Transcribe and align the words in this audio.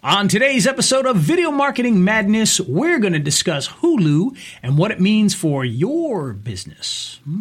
On 0.00 0.28
today's 0.28 0.68
episode 0.68 1.06
of 1.06 1.16
Video 1.16 1.50
Marketing 1.50 2.04
Madness, 2.04 2.60
we're 2.60 3.00
going 3.00 3.14
to 3.14 3.18
discuss 3.18 3.66
Hulu 3.66 4.38
and 4.62 4.78
what 4.78 4.92
it 4.92 5.00
means 5.00 5.34
for 5.34 5.64
your 5.64 6.32
business. 6.32 7.18
Hmm. 7.24 7.40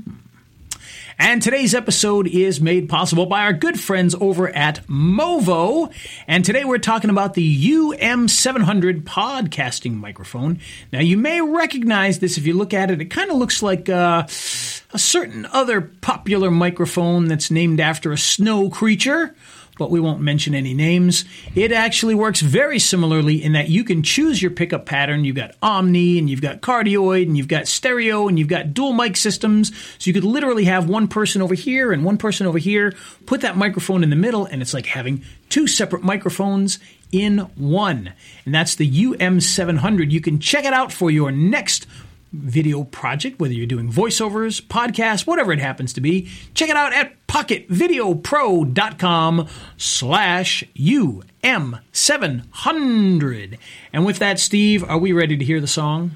And 1.19 1.39
today's 1.39 1.75
episode 1.75 2.25
is 2.25 2.59
made 2.59 2.89
possible 2.89 3.27
by 3.27 3.41
our 3.43 3.53
good 3.53 3.79
friends 3.79 4.15
over 4.19 4.49
at 4.49 4.83
Movo. 4.87 5.93
And 6.27 6.43
today 6.43 6.63
we're 6.63 6.79
talking 6.79 7.11
about 7.11 7.35
the 7.35 7.71
UM700 7.73 9.03
podcasting 9.03 9.93
microphone. 9.93 10.59
Now, 10.91 11.01
you 11.01 11.15
may 11.15 11.41
recognize 11.41 12.17
this 12.17 12.39
if 12.39 12.47
you 12.47 12.53
look 12.53 12.73
at 12.73 12.89
it. 12.89 13.01
It 13.01 13.11
kind 13.11 13.29
of 13.29 13.37
looks 13.37 13.61
like 13.61 13.87
uh, 13.87 14.23
a 14.25 14.99
certain 14.99 15.45
other 15.51 15.81
popular 15.81 16.49
microphone 16.49 17.25
that's 17.25 17.51
named 17.51 17.79
after 17.79 18.11
a 18.11 18.17
snow 18.17 18.71
creature 18.71 19.35
but 19.77 19.91
we 19.91 19.99
won't 19.99 20.21
mention 20.21 20.55
any 20.55 20.73
names. 20.73 21.25
It 21.55 21.71
actually 21.71 22.15
works 22.15 22.41
very 22.41 22.79
similarly 22.79 23.43
in 23.43 23.53
that 23.53 23.69
you 23.69 23.83
can 23.83 24.03
choose 24.03 24.41
your 24.41 24.51
pickup 24.51 24.85
pattern. 24.85 25.25
You've 25.25 25.35
got 25.35 25.55
Omni 25.61 26.17
and 26.17 26.29
you've 26.29 26.41
got 26.41 26.61
cardioid 26.61 27.23
and 27.23 27.37
you've 27.37 27.47
got 27.47 27.67
stereo 27.67 28.27
and 28.27 28.37
you've 28.37 28.47
got 28.47 28.73
dual 28.73 28.93
mic 28.93 29.17
systems. 29.17 29.75
So 29.97 30.09
you 30.09 30.13
could 30.13 30.23
literally 30.23 30.65
have 30.65 30.89
one 30.89 31.07
person 31.07 31.41
over 31.41 31.55
here 31.55 31.91
and 31.91 32.03
one 32.03 32.17
person 32.17 32.47
over 32.47 32.57
here, 32.57 32.93
put 33.25 33.41
that 33.41 33.57
microphone 33.57 34.03
in 34.03 34.09
the 34.09 34.15
middle, 34.15 34.45
and 34.45 34.61
it's 34.61 34.73
like 34.73 34.85
having 34.85 35.23
two 35.49 35.67
separate 35.67 36.03
microphones 36.03 36.79
in 37.11 37.39
one. 37.55 38.13
And 38.45 38.53
that's 38.53 38.75
the 38.75 38.89
UM700. 38.89 40.11
You 40.11 40.21
can 40.21 40.39
check 40.39 40.65
it 40.65 40.73
out 40.73 40.91
for 40.91 41.09
your 41.09 41.31
next 41.31 41.87
video 42.31 42.83
project, 42.83 43.39
whether 43.39 43.53
you're 43.53 43.65
doing 43.65 43.91
voiceovers, 43.91 44.61
podcasts, 44.61 45.25
whatever 45.25 45.51
it 45.51 45.57
happens 45.59 45.93
to 45.93 46.01
be, 46.01 46.29
check 46.53 46.69
it 46.69 46.75
out 46.75 46.93
at 46.93 47.13
pocketvideopro.com 47.27 49.47
slash 49.77 50.63
UM700. 50.75 53.57
And 53.93 54.05
with 54.05 54.19
that, 54.19 54.39
Steve, 54.39 54.83
are 54.83 54.97
we 54.97 55.13
ready 55.13 55.37
to 55.37 55.45
hear 55.45 55.61
the 55.61 55.67
song? 55.67 56.11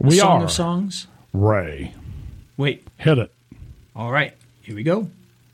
The 0.00 0.06
we 0.06 0.16
song 0.16 0.42
are. 0.42 0.44
of 0.44 0.52
songs? 0.52 1.06
Ray. 1.32 1.94
Wait. 2.56 2.84
Hit 2.96 3.18
it. 3.18 3.32
All 3.94 4.10
right. 4.10 4.34
Here 4.62 4.74
we 4.74 4.82
go. 4.82 5.10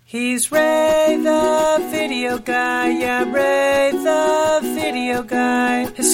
He's 0.06 0.52
Ray 0.52 1.18
the 1.20 1.88
video 1.90 2.38
guy, 2.38 2.90
yeah, 2.90 3.24
Ray 3.24 3.90
the 3.90 4.60
video 4.62 5.24
guy. 5.24 5.90
His 5.92 6.13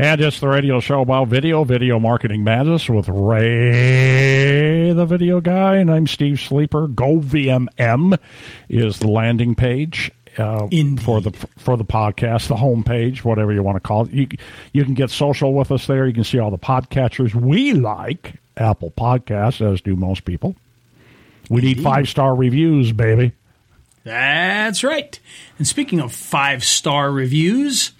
And 0.00 0.20
it's 0.20 0.38
the 0.38 0.46
radio 0.46 0.78
show 0.78 1.00
about 1.00 1.26
video, 1.26 1.64
video 1.64 1.98
marketing 1.98 2.44
madness 2.44 2.88
with 2.88 3.08
Ray, 3.08 4.92
the 4.92 5.04
video 5.04 5.40
guy, 5.40 5.78
and 5.78 5.90
I'm 5.90 6.06
Steve 6.06 6.38
Sleeper. 6.38 6.86
GoVMM 6.86 8.16
is 8.68 9.00
the 9.00 9.08
landing 9.08 9.56
page 9.56 10.12
uh, 10.36 10.68
for 11.00 11.20
the 11.20 11.32
for 11.56 11.76
the 11.76 11.84
podcast, 11.84 12.46
the 12.46 12.54
homepage, 12.54 13.24
whatever 13.24 13.52
you 13.52 13.64
want 13.64 13.74
to 13.74 13.80
call 13.80 14.04
it. 14.04 14.12
You 14.12 14.28
you 14.72 14.84
can 14.84 14.94
get 14.94 15.10
social 15.10 15.52
with 15.52 15.72
us 15.72 15.88
there. 15.88 16.06
You 16.06 16.14
can 16.14 16.22
see 16.22 16.38
all 16.38 16.52
the 16.52 16.58
podcatchers 16.58 17.34
we 17.34 17.72
like, 17.72 18.34
Apple 18.56 18.92
Podcasts, 18.96 19.60
as 19.60 19.80
do 19.80 19.96
most 19.96 20.24
people. 20.24 20.54
We 21.50 21.60
need 21.60 21.82
five 21.82 22.08
star 22.08 22.36
reviews, 22.36 22.92
baby. 22.92 23.32
That's 24.04 24.84
right. 24.84 25.18
And 25.58 25.66
speaking 25.66 25.98
of 25.98 26.14
five 26.14 26.62
star 26.62 27.10
reviews, 27.10 27.90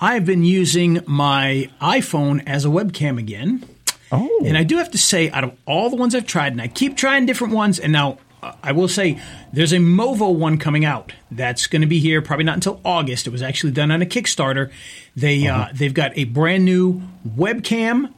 I've 0.00 0.24
been 0.26 0.44
using 0.44 1.00
my 1.06 1.70
iPhone 1.80 2.42
as 2.46 2.64
a 2.64 2.68
webcam 2.68 3.18
again. 3.18 3.64
Oh, 4.12 4.42
And 4.44 4.56
I 4.56 4.62
do 4.62 4.76
have 4.76 4.90
to 4.92 4.98
say, 4.98 5.30
out 5.30 5.42
of 5.44 5.52
all 5.66 5.90
the 5.90 5.96
ones 5.96 6.14
I've 6.14 6.26
tried, 6.26 6.52
and 6.52 6.62
I 6.62 6.68
keep 6.68 6.96
trying 6.96 7.26
different 7.26 7.54
ones, 7.54 7.80
and 7.80 7.92
now 7.92 8.18
uh, 8.42 8.52
I 8.62 8.72
will 8.72 8.88
say 8.88 9.20
there's 9.52 9.72
a 9.72 9.78
Movo 9.78 10.32
one 10.34 10.58
coming 10.58 10.84
out 10.84 11.12
that's 11.30 11.66
going 11.66 11.82
to 11.82 11.88
be 11.88 11.98
here 11.98 12.22
probably 12.22 12.44
not 12.44 12.54
until 12.54 12.80
August. 12.84 13.26
It 13.26 13.30
was 13.30 13.42
actually 13.42 13.72
done 13.72 13.90
on 13.90 14.02
a 14.02 14.06
Kickstarter. 14.06 14.70
They 15.16 15.48
uh, 15.48 15.68
they've 15.74 15.94
got 15.94 16.16
a 16.16 16.24
brand 16.24 16.64
new 16.64 17.02
webcam, 17.28 18.12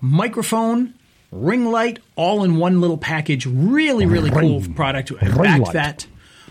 microphone, 0.00 0.94
ring 1.30 1.66
light, 1.66 1.98
all 2.16 2.44
in 2.44 2.56
one 2.56 2.80
little 2.80 2.98
package. 2.98 3.46
Really, 3.46 4.06
really 4.06 4.30
cool 4.30 4.62
product. 4.74 5.10
Ring 5.10 5.34
Back 5.36 5.60
light. 5.60 5.72
that. 5.74 6.06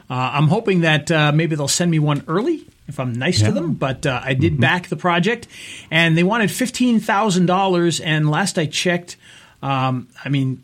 Uh, 0.09 0.31
I'm 0.33 0.47
hoping 0.47 0.81
that 0.81 1.09
uh, 1.11 1.31
maybe 1.31 1.55
they'll 1.55 1.67
send 1.67 1.89
me 1.91 1.99
one 1.99 2.23
early 2.27 2.65
if 2.89 2.99
I'm 2.99 3.13
nice 3.13 3.41
to 3.41 3.51
them. 3.53 3.73
But 3.75 4.05
uh, 4.05 4.19
I 4.23 4.33
did 4.33 4.59
back 4.59 4.87
the 4.89 4.97
project, 4.97 5.47
and 5.89 6.17
they 6.17 6.23
wanted 6.23 6.51
fifteen 6.51 6.99
thousand 6.99 7.45
dollars. 7.45 7.99
And 8.01 8.29
last 8.29 8.57
I 8.57 8.65
checked, 8.65 9.15
um, 9.63 10.07
I 10.25 10.27
mean, 10.29 10.61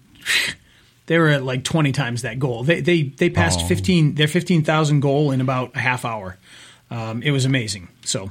they 1.05 1.17
were 1.17 1.29
at 1.29 1.43
like 1.43 1.63
twenty 1.63 1.91
times 1.93 2.23
that 2.23 2.39
goal. 2.39 2.63
They 2.63 2.81
they 2.81 3.03
they 3.03 3.29
passed 3.29 3.61
Oh. 3.63 3.67
fifteen 3.67 4.15
their 4.15 4.27
fifteen 4.27 4.63
thousand 4.63 4.99
goal 4.99 5.31
in 5.31 5.39
about 5.39 5.75
a 5.75 5.79
half 5.79 6.03
hour. 6.03 6.37
Um, 6.91 7.23
it 7.23 7.31
was 7.31 7.45
amazing. 7.45 7.87
So 8.03 8.29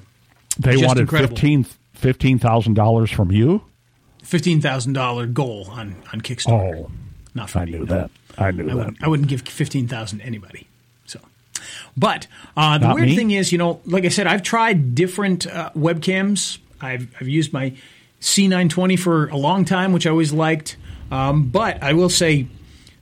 they 0.58 0.76
wanted 0.76 1.02
incredible. 1.02 1.34
fifteen 1.36 1.66
fifteen 1.94 2.38
thousand 2.38 2.74
dollars 2.74 3.10
from 3.10 3.30
you. 3.32 3.62
fifteen 4.22 4.60
thousand 4.60 4.92
dollar 4.92 5.26
goal 5.26 5.66
on 5.70 5.96
on 6.12 6.20
Kickstarter. 6.20 6.84
Oh, 6.84 6.90
Not 7.34 7.50
for 7.50 7.60
I 7.60 7.64
me, 7.64 7.72
knew 7.72 7.78
no. 7.80 7.84
that. 7.86 8.10
I 8.36 8.50
knew 8.50 8.64
I 8.64 8.66
that. 8.68 8.76
wouldn't, 8.76 9.02
I 9.04 9.08
wouldn't 9.08 9.28
give 9.28 9.42
fifteen 9.42 9.88
thousand 9.88 10.18
to 10.20 10.24
anybody. 10.24 10.66
But 11.96 12.26
uh, 12.56 12.78
the 12.78 12.88
Not 12.88 12.94
weird 12.96 13.08
me? 13.08 13.16
thing 13.16 13.30
is, 13.30 13.52
you 13.52 13.58
know, 13.58 13.80
like 13.86 14.04
I 14.04 14.08
said, 14.08 14.26
I've 14.26 14.42
tried 14.42 14.94
different 14.94 15.46
uh, 15.46 15.70
webcams. 15.76 16.58
I've 16.80 17.08
I've 17.20 17.28
used 17.28 17.52
my 17.52 17.72
C920 18.20 18.98
for 18.98 19.28
a 19.28 19.36
long 19.36 19.64
time, 19.64 19.92
which 19.92 20.06
I 20.06 20.10
always 20.10 20.32
liked. 20.32 20.76
Um, 21.10 21.48
but 21.50 21.82
I 21.82 21.92
will 21.92 22.08
say, 22.08 22.48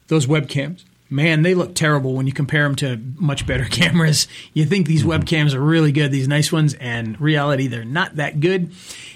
those 0.09 0.27
webcams, 0.27 0.85
man, 1.12 1.43
they 1.43 1.55
look 1.55 1.75
terrible 1.75 2.15
when 2.15 2.27
you 2.27 2.33
compare 2.33 2.62
them 2.65 2.75
to 2.77 3.00
much 3.17 3.47
better 3.47 3.65
cameras. 3.71 4.27
You 4.53 4.65
think 4.67 4.87
these 4.87 5.03
Mm-hmm. 5.03 5.11
webcams 5.23 5.55
are 5.55 5.61
really 5.61 5.93
good, 5.93 6.11
these 6.11 6.28
nice 6.28 6.50
ones, 6.50 6.75
and 6.75 7.21
reality, 7.21 7.67
they're 7.67 7.84
not 7.84 8.17
that 8.17 8.41
good. 8.41 8.73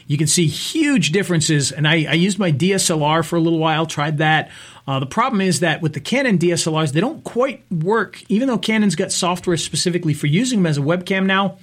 You 0.07 0.17
can 0.19 0.27
see 0.27 0.47
huge 0.47 1.11
differences. 1.12 1.73
And 1.73 1.87
I, 1.89 2.07
I 2.09 2.12
used 2.15 2.39
my 2.39 2.53
DSLR 2.53 3.25
for 3.25 3.37
a 3.37 3.41
little 3.41 3.59
while, 3.59 3.87
tried 3.87 4.19
that. 4.19 4.51
Uh, 4.87 5.01
the 5.01 5.07
problem 5.07 5.41
is 5.41 5.61
that 5.61 5.83
with 5.83 5.95
the 5.95 6.01
Canon 6.01 6.39
DSLRs, 6.39 6.93
they 6.93 7.01
don't 7.01 7.25
quite 7.25 7.65
work. 7.73 8.23
Even 8.28 8.47
though 8.49 8.59
Canon's 8.59 8.95
got 8.95 9.11
software 9.11 9.57
specifically 9.57 10.15
for 10.15 10.27
using 10.28 10.61
them 10.61 10.67
as 10.67 10.78
a 10.78 10.81
webcam 10.83 11.27
now, 11.27 11.59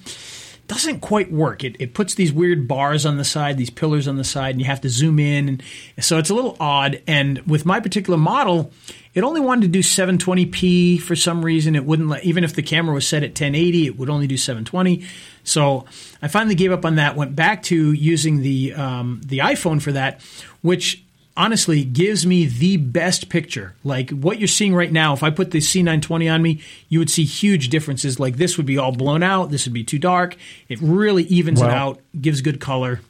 doesn't 0.66 1.00
quite 1.00 1.30
work. 1.30 1.62
It, 1.64 1.76
it 1.78 1.94
puts 1.94 2.14
these 2.14 2.32
weird 2.32 2.66
bars 2.66 3.04
on 3.04 3.16
the 3.18 3.24
side, 3.24 3.56
these 3.58 3.70
pillars 3.70 4.08
on 4.08 4.16
the 4.16 4.24
side, 4.24 4.50
and 4.52 4.60
you 4.60 4.66
have 4.66 4.80
to 4.82 4.88
zoom 4.88 5.18
in. 5.18 5.48
And 5.48 6.04
so 6.04 6.18
it's 6.18 6.30
a 6.30 6.34
little 6.34 6.56
odd. 6.58 7.02
And 7.06 7.38
with 7.46 7.66
my 7.66 7.80
particular 7.80 8.18
model, 8.18 8.72
it 9.14 9.22
only 9.22 9.40
wanted 9.40 9.62
to 9.62 9.68
do 9.68 9.80
720p 9.80 11.00
for 11.00 11.14
some 11.14 11.44
reason. 11.44 11.76
It 11.76 11.84
wouldn't 11.84 12.08
let, 12.08 12.24
even 12.24 12.42
if 12.42 12.54
the 12.54 12.62
camera 12.62 12.94
was 12.94 13.06
set 13.06 13.22
at 13.22 13.30
1080, 13.30 13.86
it 13.86 13.98
would 13.98 14.10
only 14.10 14.26
do 14.26 14.36
720. 14.36 15.06
So 15.44 15.84
I 16.20 16.28
finally 16.28 16.56
gave 16.56 16.72
up 16.72 16.84
on 16.84 16.96
that. 16.96 17.16
Went 17.16 17.36
back 17.36 17.62
to 17.64 17.92
using 17.92 18.42
the 18.42 18.74
um, 18.74 19.20
the 19.24 19.38
iPhone 19.38 19.80
for 19.80 19.92
that, 19.92 20.20
which 20.62 21.04
honestly 21.36 21.84
gives 21.84 22.26
me 22.26 22.46
the 22.46 22.76
best 22.76 23.28
picture. 23.28 23.74
Like 23.84 24.10
what 24.10 24.38
you're 24.38 24.48
seeing 24.48 24.74
right 24.74 24.90
now, 24.90 25.12
if 25.12 25.22
I 25.22 25.30
put 25.30 25.50
the 25.50 25.58
C920 25.58 26.32
on 26.32 26.42
me, 26.42 26.60
you 26.88 26.98
would 26.98 27.10
see 27.10 27.24
huge 27.24 27.68
differences. 27.68 28.18
Like 28.18 28.36
this 28.36 28.56
would 28.56 28.66
be 28.66 28.78
all 28.78 28.92
blown 28.92 29.22
out, 29.22 29.50
this 29.50 29.66
would 29.66 29.74
be 29.74 29.84
too 29.84 29.98
dark. 29.98 30.36
It 30.68 30.80
really 30.80 31.24
evens 31.24 31.60
it 31.60 31.70
out, 31.70 32.00
gives 32.20 32.40
good 32.40 32.60
color. 32.60 33.00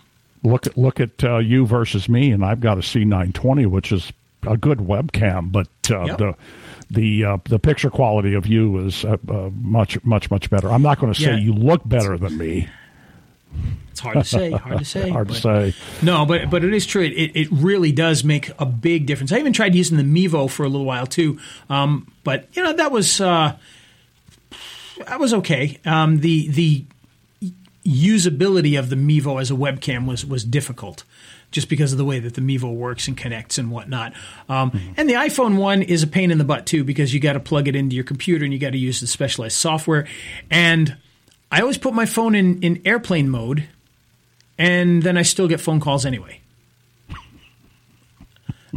look 0.43 0.67
at 0.67 0.77
look 0.77 1.01
at 1.01 1.25
uh, 1.25 1.39
you 1.39 1.67
versus 1.67 2.09
me, 2.09 2.31
and 2.31 2.45
I've 2.45 2.61
got 2.61 2.77
a 2.77 2.83
C920, 2.83 3.67
which 3.67 3.93
is 3.93 4.13
a 4.47 4.57
good 4.57 4.79
webcam, 4.79 5.51
but 5.53 5.69
uh, 5.91 6.05
Yep. 6.05 6.19
the 6.19 6.35
the 6.91 7.25
uh, 7.25 7.39
the 7.45 7.59
picture 7.59 7.91
quality 7.91 8.35
of 8.35 8.47
you 8.47 8.79
is 8.87 9.05
uh, 9.05 9.17
uh, 9.29 9.51
much 9.55 10.03
much 10.05 10.31
much 10.31 10.51
better. 10.51 10.71
I'm 10.71 10.83
not 10.83 10.99
going 10.99 11.13
to 11.13 11.19
say 11.21 11.31
Yeah. 11.33 11.37
you 11.39 11.53
look 11.53 11.83
better 11.89 12.17
than 12.19 12.37
me. 12.39 12.69
It's 13.93 14.01
hard 14.01 14.17
to 14.17 14.25
say, 14.25 14.51
hard 14.51 14.79
to 14.81 14.85
say. 14.97 15.09
Hard 15.11 15.29
to 15.29 15.35
but- 15.35 15.43
say. 15.73 15.75
No, 16.03 16.27
but 16.27 16.51
but 16.51 16.65
it 16.65 16.75
is 16.75 16.85
true. 16.87 17.03
It, 17.03 17.33
it 17.37 17.49
really 17.51 17.93
does 17.93 18.25
make 18.25 18.51
a 18.59 18.67
big 18.67 19.07
difference. 19.07 19.31
I 19.33 19.39
even 19.39 19.53
tried 19.53 19.75
using 19.75 19.97
the 19.97 20.03
Mevo 20.03 20.51
for 20.51 20.65
a 20.65 20.69
little 20.69 20.85
while 20.87 21.07
too, 21.07 21.39
um, 21.71 22.11
but 22.25 22.49
you 22.55 22.63
know 22.63 22.73
that 22.73 22.91
was 22.93 23.21
uh, 23.21 23.57
that 25.07 25.21
was 25.21 25.33
okay. 25.35 25.79
Um, 25.85 26.19
the 26.21 26.49
the 26.49 26.85
usability 27.87 28.79
of 28.79 28.89
the 28.91 28.97
Mevo 28.97 29.41
as 29.41 29.51
a 29.51 29.55
webcam 29.55 30.07
was 30.07 30.25
was 30.27 30.45
difficult, 30.45 31.05
just 31.55 31.69
because 31.69 31.93
of 31.93 31.99
the 31.99 32.05
way 32.05 32.19
that 32.19 32.35
the 32.35 32.41
Mevo 32.41 32.75
works 32.75 33.07
and 33.07 33.17
connects 33.17 33.59
and 33.59 33.71
whatnot. 33.71 34.13
Um, 34.49 34.73
And 34.97 35.09
the 35.09 35.15
iPhone 35.15 35.57
one 35.57 35.83
is 35.83 36.03
a 36.03 36.09
pain 36.09 36.33
in 36.33 36.39
the 36.39 36.45
butt 36.45 36.67
too, 36.67 36.83
because 36.83 37.15
you 37.15 37.21
got 37.21 37.35
to 37.35 37.41
plug 37.41 37.69
it 37.69 37.77
into 37.77 37.95
your 37.95 38.05
computer 38.05 38.45
and 38.45 38.53
you 38.53 38.59
got 38.59 38.73
to 38.73 38.79
use 38.79 39.01
the 39.01 39.07
specialized 39.07 39.57
software. 39.57 40.07
And 40.51 40.97
I 41.53 41.61
always 41.61 41.79
put 41.79 41.95
my 41.95 42.07
phone 42.07 42.35
in 42.35 42.61
in 42.63 42.83
airplane 42.85 43.31
mode 43.31 43.69
and 44.59 45.01
then 45.03 45.17
I 45.17 45.23
still 45.23 45.47
get 45.47 45.61
phone 45.61 45.81
calls 45.81 46.05
anyway. 46.05 46.41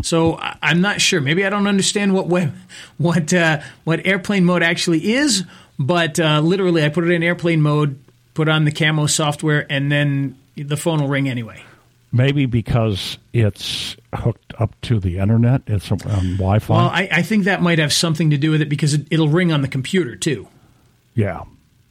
So 0.03 0.37
I'm 0.39 0.79
not 0.79 1.01
sure. 1.01 1.19
Maybe 1.19 1.43
I 1.43 1.49
don't 1.49 1.65
understand 1.65 2.13
what 2.13 2.27
web, 2.27 2.53
what 2.99 3.33
uh, 3.33 3.61
what 3.83 4.05
airplane 4.05 4.45
mode 4.45 4.61
actually 4.61 5.13
is, 5.13 5.43
but 5.79 6.19
uh, 6.19 6.39
literally, 6.41 6.85
I 6.85 6.89
put 6.89 7.03
it 7.03 7.09
in 7.09 7.23
airplane 7.23 7.63
mode, 7.63 7.99
put 8.35 8.47
on 8.47 8.63
the 8.63 8.71
camo 8.71 9.07
software, 9.07 9.65
and 9.67 9.91
then 9.91 10.37
the 10.55 10.77
phone 10.77 11.01
will 11.01 11.07
ring 11.07 11.27
anyway. 11.27 11.63
Maybe 12.17 12.47
because 12.47 13.19
it's 13.31 13.95
hooked 14.13 14.53
up 14.59 14.73
to 14.81 14.99
the 14.99 15.19
internet, 15.19 15.61
it's 15.67 15.91
on 15.91 15.99
Wi-Fi. 15.99 16.73
Well, 16.73 16.87
I, 16.87 17.07
I 17.11 17.21
think 17.21 17.43
that 17.43 17.61
might 17.61 17.77
have 17.77 17.93
something 17.93 18.31
to 18.31 18.37
do 18.37 18.49
with 18.49 18.61
it 18.61 18.69
because 18.69 18.95
it, 18.95 19.05
it'll 19.11 19.29
ring 19.29 19.51
on 19.51 19.61
the 19.61 19.67
computer 19.67 20.15
too. 20.15 20.47
yeah, 21.13 21.43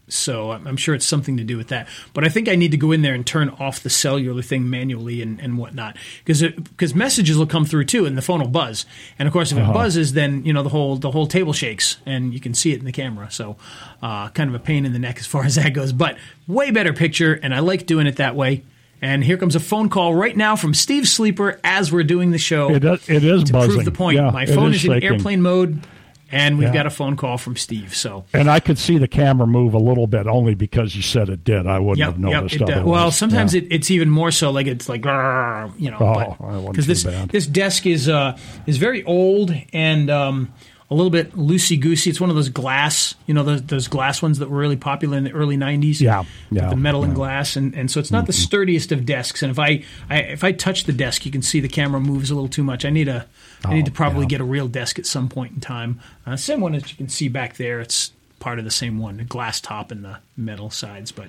So 0.08 0.50
I'm 0.50 0.76
sure 0.76 0.96
it's 0.96 1.06
something 1.06 1.37
to 1.37 1.44
do 1.44 1.56
with 1.56 1.69
that. 1.69 1.87
But 2.12 2.25
I 2.25 2.28
think 2.28 2.49
I 2.49 2.56
need 2.56 2.73
to 2.73 2.76
go 2.76 2.90
in 2.90 3.02
there 3.02 3.14
and 3.14 3.25
turn 3.25 3.50
off 3.50 3.81
the 3.81 3.90
cellular 3.90 4.43
thing 4.43 4.69
manually 4.69 5.23
and, 5.23 5.40
and 5.40 5.58
whatnot 5.58 5.96
because 6.25 6.43
because 6.43 6.93
uh, 6.93 6.96
messages 6.96 7.37
will 7.37 7.46
come 7.46 7.64
through 7.64 7.84
too 7.84 8.05
and 8.05 8.19
the 8.19 8.22
phone 8.22 8.40
will 8.40 8.49
buzz. 8.49 8.84
And 9.20 9.29
of 9.29 9.32
course, 9.32 9.52
if 9.52 9.58
it 9.58 9.62
uh-huh. 9.62 9.72
buzzes, 9.72 10.12
then 10.12 10.44
you 10.44 10.52
know 10.52 10.64
the 10.64 10.69
whole 10.70 10.96
the 10.96 11.12
whole 11.12 11.26
table 11.26 11.52
shakes 11.52 11.99
and 12.05 12.34
you 12.34 12.40
can 12.40 12.52
see 12.52 12.72
it 12.72 12.81
in 12.81 12.84
the 12.84 12.93
camera. 12.93 13.31
So 13.31 13.56
uh, 14.02 14.29
kind 14.31 14.49
of 14.50 14.55
a 14.55 14.61
pain 14.61 14.87
in 14.87 14.93
the 14.93 14.99
neck 14.99 15.19
as 15.19 15.26
far 15.26 15.44
as 15.50 15.55
that 15.56 15.70
goes. 15.70 15.93
But 15.93 16.19
way 16.49 16.70
better 16.72 16.93
picture, 16.93 17.34
and 17.34 17.55
I 17.55 17.61
like 17.61 17.87
doing 17.87 18.06
it 18.06 18.17
that 18.17 18.34
way. 18.37 18.62
And 19.02 19.22
here 19.22 19.37
comes 19.37 19.54
a 19.54 19.60
phone 19.60 19.88
call 19.88 20.14
right 20.14 20.37
now 20.37 20.56
from 20.56 20.72
Steve 20.75 21.06
Sleeper 21.06 21.60
as 21.62 21.93
we're 21.93 22.02
doing 22.04 22.31
the 22.31 22.38
show 22.38 22.70
it 22.75 22.82
is, 22.84 23.08
it 23.08 23.25
is 23.25 23.44
to 23.44 23.52
buzzing. 23.52 23.72
prove 23.75 23.84
the 23.84 23.90
point. 23.93 24.16
Yeah, 24.16 24.31
My 24.31 24.46
phone 24.46 24.72
is, 24.72 24.84
in 24.84 25.02
airplane 25.02 25.43
mode, 25.43 25.87
and 26.32 26.58
we've 26.58 26.69
Yeah. 26.69 26.75
got 26.75 26.87
a 26.87 26.90
phone 26.90 27.14
call 27.14 27.37
from 27.38 27.56
Steve. 27.56 27.94
So 27.94 28.25
And 28.32 28.50
I 28.50 28.58
could 28.58 28.78
see 28.78 28.96
the 28.98 29.06
camera 29.06 29.46
move 29.46 29.75
a 29.75 29.78
little 29.78 30.06
bit 30.06 30.26
only 30.26 30.54
because 30.54 30.96
you 30.96 31.02
said 31.02 31.28
it 31.28 31.44
did. 31.44 31.66
I 31.66 31.78
wouldn't 31.78 31.98
Yep, 31.98 32.06
have 32.08 32.19
yep, 32.19 32.43
noticed 32.43 32.62
otherwise. 32.62 32.84
Well, 32.87 33.10
sometimes 33.10 33.54
Yeah. 33.54 33.60
it, 33.62 33.69
it's 33.70 33.90
even 33.90 34.08
more 34.10 34.31
so. 34.31 34.50
Like 34.50 34.66
it's 34.66 34.88
like, 34.88 35.04
you 35.04 35.90
know, 35.90 36.37
Oh, 36.40 36.69
because 36.70 36.87
this 36.87 37.04
bad. 37.04 37.28
this 37.28 37.46
desk 37.46 37.87
is 37.87 38.08
uh, 38.08 38.37
is 38.66 38.78
very 38.78 39.04
old 39.04 39.54
and 39.72 40.10
um, 40.10 40.48
a 40.91 40.94
little 40.94 41.11
bit 41.11 41.33
loosey 41.33 41.81
goosey. 41.81 42.11
It's 42.11 42.21
one 42.21 42.31
of 42.31 42.37
those 42.37 42.49
glass, 42.49 43.15
you 43.27 43.35
know, 43.35 43.43
those, 43.43 43.62
those 43.62 43.88
glass 43.88 44.23
ones 44.23 44.38
that 44.38 44.49
were 44.50 44.59
really 44.59 44.77
popular 44.77 45.19
in 45.19 45.25
the 45.25 45.33
early 45.33 45.56
'90s. 45.56 46.00
Yeah, 46.00 46.25
yeah, 46.50 46.69
the 46.71 46.77
metal 46.77 47.03
and 47.03 47.11
yeah. 47.11 47.15
Mm-hmm. 47.15 47.17
glass, 47.23 47.56
and, 47.56 47.75
and 47.75 47.91
so 47.91 47.99
it's 48.00 48.11
not 48.12 48.27
the 48.27 48.33
sturdiest 48.33 48.93
of 48.93 49.05
desks. 49.05 49.43
And 49.43 49.50
if 49.50 49.59
I, 49.59 49.83
I 50.09 50.19
if 50.21 50.44
I 50.44 50.53
touch 50.53 50.85
the 50.85 50.93
desk, 50.93 51.27
you 51.27 51.33
can 51.33 51.43
see 51.43 51.61
the 51.61 51.69
camera 51.69 52.00
moves 52.00 52.31
a 52.31 52.35
little 52.35 52.49
too 52.49 52.62
much. 52.62 52.85
I 52.85 52.91
need 52.91 53.09
a 53.09 53.27
I 53.65 53.75
need 53.75 53.83
Oh, 53.83 53.87
to 53.87 53.91
probably 53.91 54.23
yeah. 54.23 54.29
get 54.29 54.41
a 54.41 54.44
real 54.44 54.69
desk 54.69 54.99
at 54.99 55.06
some 55.06 55.29
point 55.29 55.55
in 55.55 55.61
time. 55.61 56.00
Uh, 56.25 56.37
same 56.37 56.61
one 56.61 56.75
as 56.75 56.89
you 56.91 56.97
can 56.97 57.09
see 57.09 57.29
back 57.29 57.56
there. 57.56 57.81
It's 57.81 58.12
part 58.39 58.59
of 58.59 58.65
the 58.65 58.71
same 58.71 58.99
one, 58.99 59.17
the 59.17 59.25
glass 59.25 59.61
top 59.61 59.91
and 59.91 60.05
the 60.05 60.19
metal 60.37 60.71
sides, 60.71 61.11
but. 61.11 61.29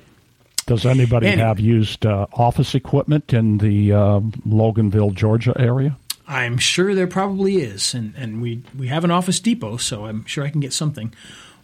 Does 0.68 0.86
anybody 0.86 1.28
Anyway. 1.28 1.44
have 1.48 1.62
used 1.62 2.06
uh, 2.06 2.28
office 2.34 2.76
equipment 2.76 3.34
in 3.34 3.58
the 3.60 3.94
uh, 3.94 4.20
Loganville, 4.46 5.14
Georgia 5.16 5.56
area? 5.58 5.98
I'm 6.28 6.58
sure 6.58 6.94
there 6.94 7.08
probably 7.08 7.58
is, 7.58 7.94
and 7.94 8.14
and 8.18 8.42
we 8.42 8.62
we 8.78 8.88
have 8.88 9.04
an 9.04 9.12
Office 9.12 9.40
Depot, 9.40 9.78
so 9.78 10.06
I'm 10.06 10.26
sure 10.26 10.44
I 10.44 10.50
can 10.50 10.60
get 10.62 10.74
something. 10.74 11.14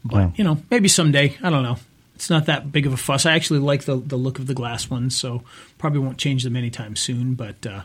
But 0.06 0.18
Yeah. 0.18 0.32
you 0.36 0.44
know, 0.44 0.58
maybe 0.72 0.88
someday. 0.88 1.38
I 1.44 1.50
don't 1.50 1.64
know. 1.64 1.78
It's 2.16 2.30
not 2.30 2.46
that 2.46 2.72
big 2.72 2.86
of 2.86 2.94
a 2.94 2.98
fuss. 2.98 3.26
I 3.26 3.34
actually 3.34 3.60
like 3.60 3.84
the 3.84 3.98
the 3.98 4.16
look 4.18 4.40
of 4.40 4.48
the 4.48 4.54
glass 4.54 4.90
ones, 4.90 5.16
so 5.18 5.44
probably 5.78 6.00
won't 6.00 6.18
change 6.18 6.44
them 6.44 6.56
anytime 6.56 6.96
soon. 6.96 7.34
But 7.34 7.66
uh, 7.66 7.82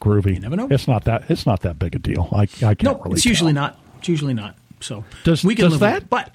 Groovy. 0.00 0.40
never 0.40 0.54
know. 0.56 0.68
It's 0.70 0.86
not 0.86 1.04
that. 1.04 1.24
It's 1.30 1.46
not 1.46 1.60
that 1.62 1.78
big 1.78 1.94
a 1.96 1.98
deal. 1.98 2.28
I, 2.32 2.42
I 2.42 2.46
can't 2.46 2.82
no, 2.84 2.98
really. 3.04 3.14
it's 3.16 3.26
usually 3.26 3.52
tell. 3.52 3.62
not. 3.62 3.78
It's 3.98 4.08
usually 4.08 4.34
not. 4.34 4.56
So 4.80 5.04
Does- 5.24 5.44
we 5.44 5.54
can 5.54 5.64
does 5.64 5.72
live 5.72 5.80
that- 5.80 5.94
with 5.94 6.02
it. 6.04 6.10
But 6.10 6.32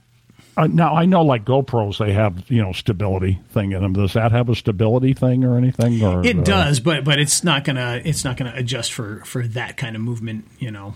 Uh, 0.58 0.68
now 0.68 0.96
I 0.96 1.06
know, 1.06 1.22
like 1.24 1.44
GoPros, 1.44 1.98
they 1.98 2.14
have 2.14 2.50
you 2.50 2.62
know 2.62 2.72
stability 2.72 3.40
thing 3.50 3.74
in 3.74 3.82
them. 3.82 3.94
Does 3.94 4.14
that 4.14 4.32
have 4.32 4.50
a 4.50 4.56
stability 4.56 5.14
thing 5.14 5.44
or 5.44 5.58
anything? 5.58 6.02
Or 6.04 6.26
it 6.26 6.40
uh, 6.40 6.44
does. 6.44 6.80
But 6.80 7.04
but 7.04 7.20
it's 7.20 7.44
not 7.44 7.64
gonna 7.66 8.02
it's 8.06 8.24
not 8.24 8.38
gonna 8.38 8.54
adjust 8.56 8.94
for 8.94 9.22
for 9.26 9.46
that 9.48 9.76
kind 9.78 9.96
of 9.96 10.02
movement. 10.02 10.46
You 10.60 10.72
know, 10.72 10.96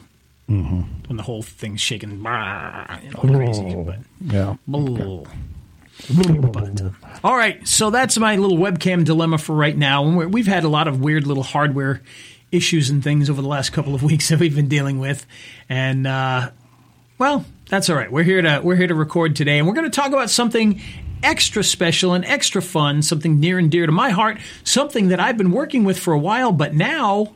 Mm-hmm. 0.49 0.81
when 1.07 1.17
the 1.17 1.21
whole 1.21 1.43
thing's 1.43 1.79
shaking, 1.79 2.09
you 2.09 2.17
know, 2.17 3.19
crazy. 3.19 3.75
Oh, 3.75 3.83
But 3.83 3.99
yeah. 4.19 4.55
But, 4.67 5.27
all 7.23 7.35
right, 7.37 7.67
so 7.67 7.89
that's 7.89 8.17
my 8.17 8.35
little 8.37 8.57
webcam 8.57 9.03
dilemma 9.05 9.37
for 9.37 9.53
right 9.55 9.77
now. 9.77 10.05
And 10.05 10.33
we've 10.33 10.47
had 10.47 10.63
a 10.63 10.69
lot 10.69 10.87
of 10.87 11.01
weird 11.01 11.27
little 11.27 11.43
hardware 11.43 12.01
issues 12.51 12.89
and 12.89 13.03
things 13.03 13.29
over 13.29 13.41
the 13.41 13.47
last 13.47 13.71
couple 13.73 13.93
of 13.93 14.01
weeks 14.11 14.29
that 14.29 14.39
we've 14.39 14.55
been 14.55 14.67
dealing 14.69 14.99
with, 14.99 15.25
and 15.67 16.07
uh, 16.07 16.49
well, 17.19 17.45
that's 17.69 17.89
all 17.89 17.95
right. 17.95 18.11
We're 18.11 18.23
here 18.23 18.41
to 18.41 18.61
we're 18.63 18.75
here 18.75 18.87
to 18.87 18.95
record 18.95 19.35
today, 19.35 19.59
and 19.59 19.67
we're 19.67 19.75
going 19.75 19.89
to 19.89 19.95
talk 19.95 20.07
about 20.07 20.29
something 20.29 20.81
extra 21.21 21.63
special 21.63 22.13
and 22.13 22.25
extra 22.25 22.61
fun, 22.61 23.01
something 23.01 23.39
near 23.39 23.59
and 23.59 23.69
dear 23.69 23.85
to 23.85 23.91
my 23.91 24.09
heart, 24.09 24.39
something 24.63 25.09
that 25.09 25.19
I've 25.19 25.37
been 25.37 25.51
working 25.51 25.83
with 25.83 25.99
for 25.99 26.13
a 26.13 26.19
while, 26.19 26.51
but 26.51 26.73
now 26.73 27.35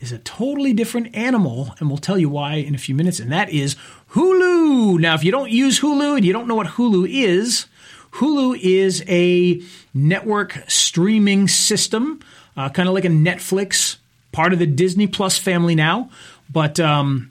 is 0.00 0.12
a 0.12 0.18
totally 0.18 0.74
different 0.74 1.16
animal, 1.16 1.74
and 1.78 1.88
we'll 1.88 1.98
tell 1.98 2.18
you 2.18 2.28
why 2.28 2.56
in 2.56 2.74
a 2.74 2.78
few 2.78 2.94
minutes, 2.94 3.20
and 3.20 3.32
that 3.32 3.48
is 3.48 3.74
Hulu. 4.10 5.00
Now, 5.00 5.14
if 5.14 5.24
you 5.24 5.32
don't 5.32 5.50
use 5.50 5.80
Hulu 5.80 6.16
and 6.16 6.24
you 6.26 6.32
don't 6.32 6.46
know 6.46 6.56
what 6.56 6.66
Hulu 6.66 7.08
is, 7.08 7.66
Hulu 8.12 8.58
is 8.60 9.02
a 9.08 9.62
network 9.94 10.62
streaming 10.68 11.48
system, 11.48 12.20
uh, 12.56 12.68
kind 12.68 12.88
of 12.88 12.94
like 12.94 13.06
a 13.06 13.08
Netflix, 13.08 13.96
part 14.30 14.52
of 14.52 14.58
the 14.58 14.66
Disney 14.66 15.06
Plus 15.06 15.38
family 15.38 15.74
now, 15.74 16.10
but 16.52 16.78
um, 16.78 17.30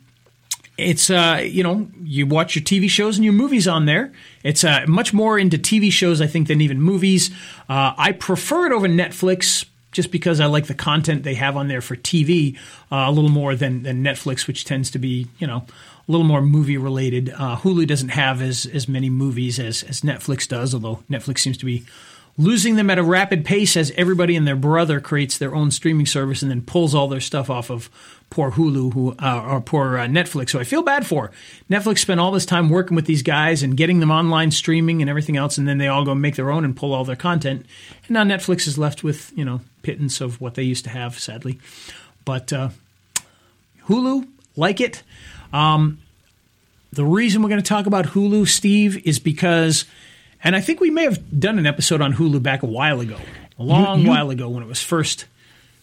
it's 0.78 1.10
uh, 1.10 1.42
you 1.44 1.64
know 1.64 1.88
you 2.02 2.25
watch 2.25 2.56
your 2.56 2.64
TV 2.64 2.90
shows 2.90 3.18
and 3.18 3.24
your 3.24 3.34
movies 3.34 3.68
on 3.68 3.86
there. 3.86 4.12
It's 4.44 4.64
uh, 4.64 4.86
much 4.88 5.14
more 5.14 5.38
into 5.38 5.58
TV 5.58 5.92
shows, 5.92 6.22
I 6.22 6.28
think, 6.28 6.48
than 6.48 6.62
even 6.62 6.81
movies. 6.81 7.30
Uh, 7.70 7.94
I 7.98 8.12
prefer 8.14 8.66
it 8.66 8.72
over 8.72 8.88
Netflix 8.88 9.66
just 9.92 10.12
because 10.12 10.40
I 10.40 10.48
like 10.48 10.66
the 10.66 10.74
content 10.74 11.24
they 11.24 11.36
have 11.36 11.56
on 11.56 11.68
there 11.68 11.81
for 11.81 11.96
TV 11.96 12.58
uh, 12.92 13.06
a 13.08 13.12
little 13.12 13.30
more 13.30 13.56
than 13.56 13.84
than 13.84 14.04
Netflix, 14.04 14.48
which 14.48 14.66
tends 14.66 14.90
to 14.92 15.00
be 15.00 15.28
you 15.38 15.48
know 15.48 15.66
a 16.08 16.12
little 16.12 16.25
more 16.25 16.42
movie 16.42 16.78
related. 16.78 17.30
Uh, 17.30 17.56
Hulu 17.58 17.88
doesn't 17.88 18.10
have 18.10 18.42
as 18.42 18.66
as 18.66 18.88
many 18.88 19.10
movies 19.10 19.60
as 19.60 19.84
as 19.84 20.02
Netflix 20.02 20.48
does, 20.48 20.74
although 20.74 21.04
Netflix 21.10 21.40
seems 21.40 21.58
to 21.60 21.66
be 21.66 21.86
losing 22.38 22.75
them 22.75 22.89
at 22.89 22.97
a 22.97 23.03
rapid 23.03 23.45
pace 23.45 23.77
as 23.77 23.91
everybody 23.91 24.35
and 24.35 24.47
their 24.47 24.56
brother 24.56 25.00
creates 25.00 25.38
their 25.38 25.53
own 25.53 25.69
streaming 25.71 26.06
service 26.06 26.41
and 26.41 26.50
then 26.50 26.62
pulls 26.62 26.95
all 26.95 27.07
their 27.07 27.19
stuff 27.19 27.50
off 27.50 27.69
of 27.69 27.89
poor 28.30 28.51
Hulu 28.51 28.94
who 28.94 29.15
uh, 29.19 29.45
or 29.47 29.62
poor 29.62 29.97
uh, 29.97 30.07
Netflix. 30.07 30.50
So 30.50 30.59
I 30.59 30.63
feel 30.63 30.81
bad 30.81 31.06
for 31.06 31.31
Netflix. 31.69 32.00
Spent 32.00 32.19
all 32.19 32.31
this 32.31 32.45
time 32.45 32.69
working 32.69 32.95
with 32.95 33.06
these 33.06 33.21
guys 33.21 33.62
and 33.62 33.77
getting 33.77 34.00
them 34.00 34.09
online 34.09 34.50
streaming 34.50 35.01
and 35.01 35.09
everything 35.09 35.38
else, 35.38 35.57
and 35.57 35.68
then 35.68 35.77
they 35.77 35.88
all 35.88 36.03
go 36.03 36.15
make 36.15 36.35
their 36.35 36.51
own 36.51 36.65
and 36.65 36.75
pull 36.75 36.94
all 36.94 37.06
their 37.06 37.15
content. 37.15 37.65
And 38.07 38.12
now 38.12 38.24
Netflix 38.24 38.68
is 38.68 38.77
left 38.77 39.03
with 39.03 39.31
you 39.38 39.45
know 39.45 39.62
pittance 39.83 40.19
of 40.19 40.41
what 40.41 40.56
they 40.56 40.63
used 40.63 40.86
to 40.86 40.89
have, 40.89 41.19
sadly. 41.19 41.59
But 42.25 42.51
uh, 42.51 42.69
Hulu, 43.88 44.27
like 44.56 44.81
it. 44.81 45.03
Um, 45.51 46.00
the 46.91 47.05
reason 47.05 47.41
we're 47.41 47.50
going 47.50 47.62
to 47.62 47.67
talk 47.67 47.86
about 47.86 48.05
Hulu, 48.08 48.48
Steve, 48.48 49.05
is 49.05 49.19
because, 49.19 49.86
and 50.43 50.55
I 50.55 50.62
think 50.62 50.79
we 50.79 50.89
may 50.89 51.03
have 51.03 51.39
done 51.39 51.57
an 51.59 51.65
episode 51.65 52.01
on 52.01 52.13
Hulu 52.13 52.41
back 52.43 52.63
a 52.63 52.67
while 52.67 53.00
ago, 53.00 53.17
a 53.57 53.63
long 53.63 54.01
you- 54.01 54.09
while 54.09 54.29
ago 54.29 54.50
when 54.50 54.63
it 54.63 54.67
was 54.67 54.81
first. 54.81 55.25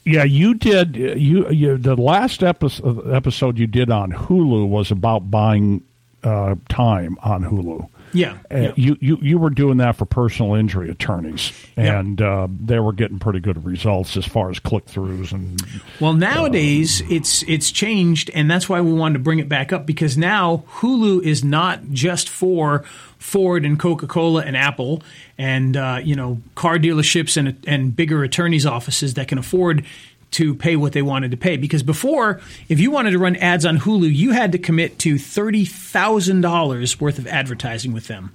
Yeah, 0.05 0.25
you 0.25 0.55
did. 0.55 0.97
Uh, 0.97 1.15
you, 1.15 1.51
you 1.51 1.77
the 1.77 1.95
last 1.95 2.43
episode 2.43 3.13
episode 3.13 3.59
you 3.59 3.67
did 3.67 3.91
on 3.91 4.13
Hulu 4.13 4.67
was 4.67 4.91
about 4.91 5.31
buying 5.31 5.83
uh, 6.23 6.55
time 6.69 7.17
on 7.23 7.45
Hulu. 7.45 7.89
Yeah, 8.13 8.39
Uh, 8.53 8.57
yeah. 8.59 8.73
You, 8.75 8.97
you 9.01 9.19
you 9.23 9.39
were 9.39 9.51
doing 9.51 9.77
that 9.77 9.95
for 9.95 10.05
personal 10.05 10.55
injury 10.55 10.91
attorneys, 10.91 11.53
Yeah. 11.77 12.01
and 12.01 12.21
uh, 12.21 12.49
they 12.51 12.81
were 12.81 12.93
getting 12.93 13.21
pretty 13.21 13.39
good 13.39 13.65
results 13.65 14.17
as 14.17 14.27
far 14.27 14.51
as 14.51 14.59
click 14.59 14.87
throughs 14.87 15.31
and 15.31 15.63
Well, 16.01 16.15
nowadays 16.15 17.03
it's 17.09 17.45
it's 17.45 17.71
changed, 17.71 18.29
and 18.35 18.51
that's 18.51 18.69
why 18.69 18.81
we 18.81 18.93
wanted 18.93 19.13
to 19.15 19.19
bring 19.21 19.39
it 19.39 19.49
back 19.49 19.73
up 19.73 19.87
because 19.87 20.19
now 20.19 20.65
Hulu 20.79 21.23
is 21.23 21.45
not 21.45 21.91
just 21.93 22.29
for 22.29 22.83
Ford 23.19 23.65
and 23.65 23.79
Coca 23.79 24.09
Cola 24.09 24.43
and 24.43 24.57
Apple 24.57 25.05
and 25.39 25.77
uh, 25.77 26.01
you 26.03 26.17
know 26.17 26.41
car 26.57 26.79
dealerships 26.79 27.37
and 27.37 27.57
and 27.65 27.95
bigger 27.95 28.25
attorneys' 28.25 28.67
offices 28.67 29.15
that 29.15 29.29
can 29.29 29.39
afford 29.39 29.85
to 30.33 30.55
pay 30.55 30.77
what 30.77 30.93
they 30.93 31.03
wanted 31.03 31.31
to 31.31 31.37
pay. 31.37 31.57
Because 31.57 31.83
before, 31.83 32.41
if 32.69 32.81
you 32.81 32.91
wanted 32.91 33.13
to 33.13 33.19
run 33.19 33.37
ads 33.37 33.65
on 33.65 33.79
Hulu, 33.79 34.15
you 34.15 34.33
had 34.33 34.53
to 34.53 34.59
commit 34.59 34.99
to 35.01 35.19
thirty 35.19 35.65
thousand 35.65 36.41
dollars 36.41 37.01
worth 37.01 37.19
of 37.19 37.27
advertising 37.27 37.93
with 37.93 38.07
them. 38.07 38.33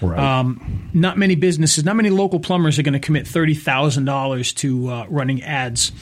right. 0.00 0.18
Um, 0.18 0.90
not 0.92 1.18
many 1.18 1.34
businesses, 1.34 1.84
not 1.84 1.96
many 1.96 2.10
local 2.10 2.40
plumbers 2.40 2.78
are 2.78 2.82
going 2.82 2.92
to 2.94 2.98
commit 2.98 3.26
thirty 3.26 3.54
thousand 3.54 4.04
dollars 4.04 4.52
to 4.54 4.88
uh, 4.88 5.06
running 5.08 5.42
ads 5.42 5.92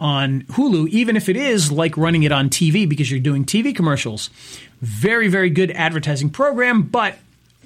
on 0.00 0.42
Hulu, 0.42 0.88
even 0.88 1.16
if 1.16 1.28
it 1.28 1.36
is 1.36 1.70
like 1.70 1.96
running 1.96 2.24
it 2.24 2.32
on 2.32 2.48
TV 2.48 2.88
because 2.88 3.10
you're 3.10 3.20
doing 3.20 3.44
TV 3.44 3.74
commercials. 3.74 4.30
Very, 4.80 5.28
very 5.28 5.48
good 5.48 5.70
advertising 5.70 6.28
program, 6.28 6.82
but 6.82 7.14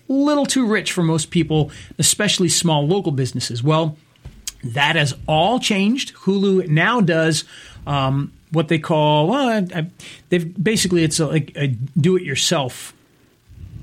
a 0.09 0.13
little 0.13 0.45
too 0.45 0.67
rich 0.67 0.93
for 0.93 1.03
most 1.03 1.31
people, 1.31 1.71
especially 1.99 2.51
small 2.51 2.87
local 2.87 3.11
businesses. 3.11 3.63
Well, 3.63 3.97
that 4.75 4.97
has 4.97 5.15
all 5.27 5.59
changed. 5.61 6.15
Hulu 6.15 6.69
now 6.69 7.01
does 7.01 7.45
um, 7.87 8.33
what 8.51 8.69
they 8.69 8.79
call 8.79 9.29
well, 9.29 9.67
I, 9.75 9.87
they've 10.29 10.63
basically 10.63 11.05
it's 11.05 11.21
a, 11.21 11.27
like 11.27 11.53
a 11.57 11.69
do-it-yourself 11.69 12.95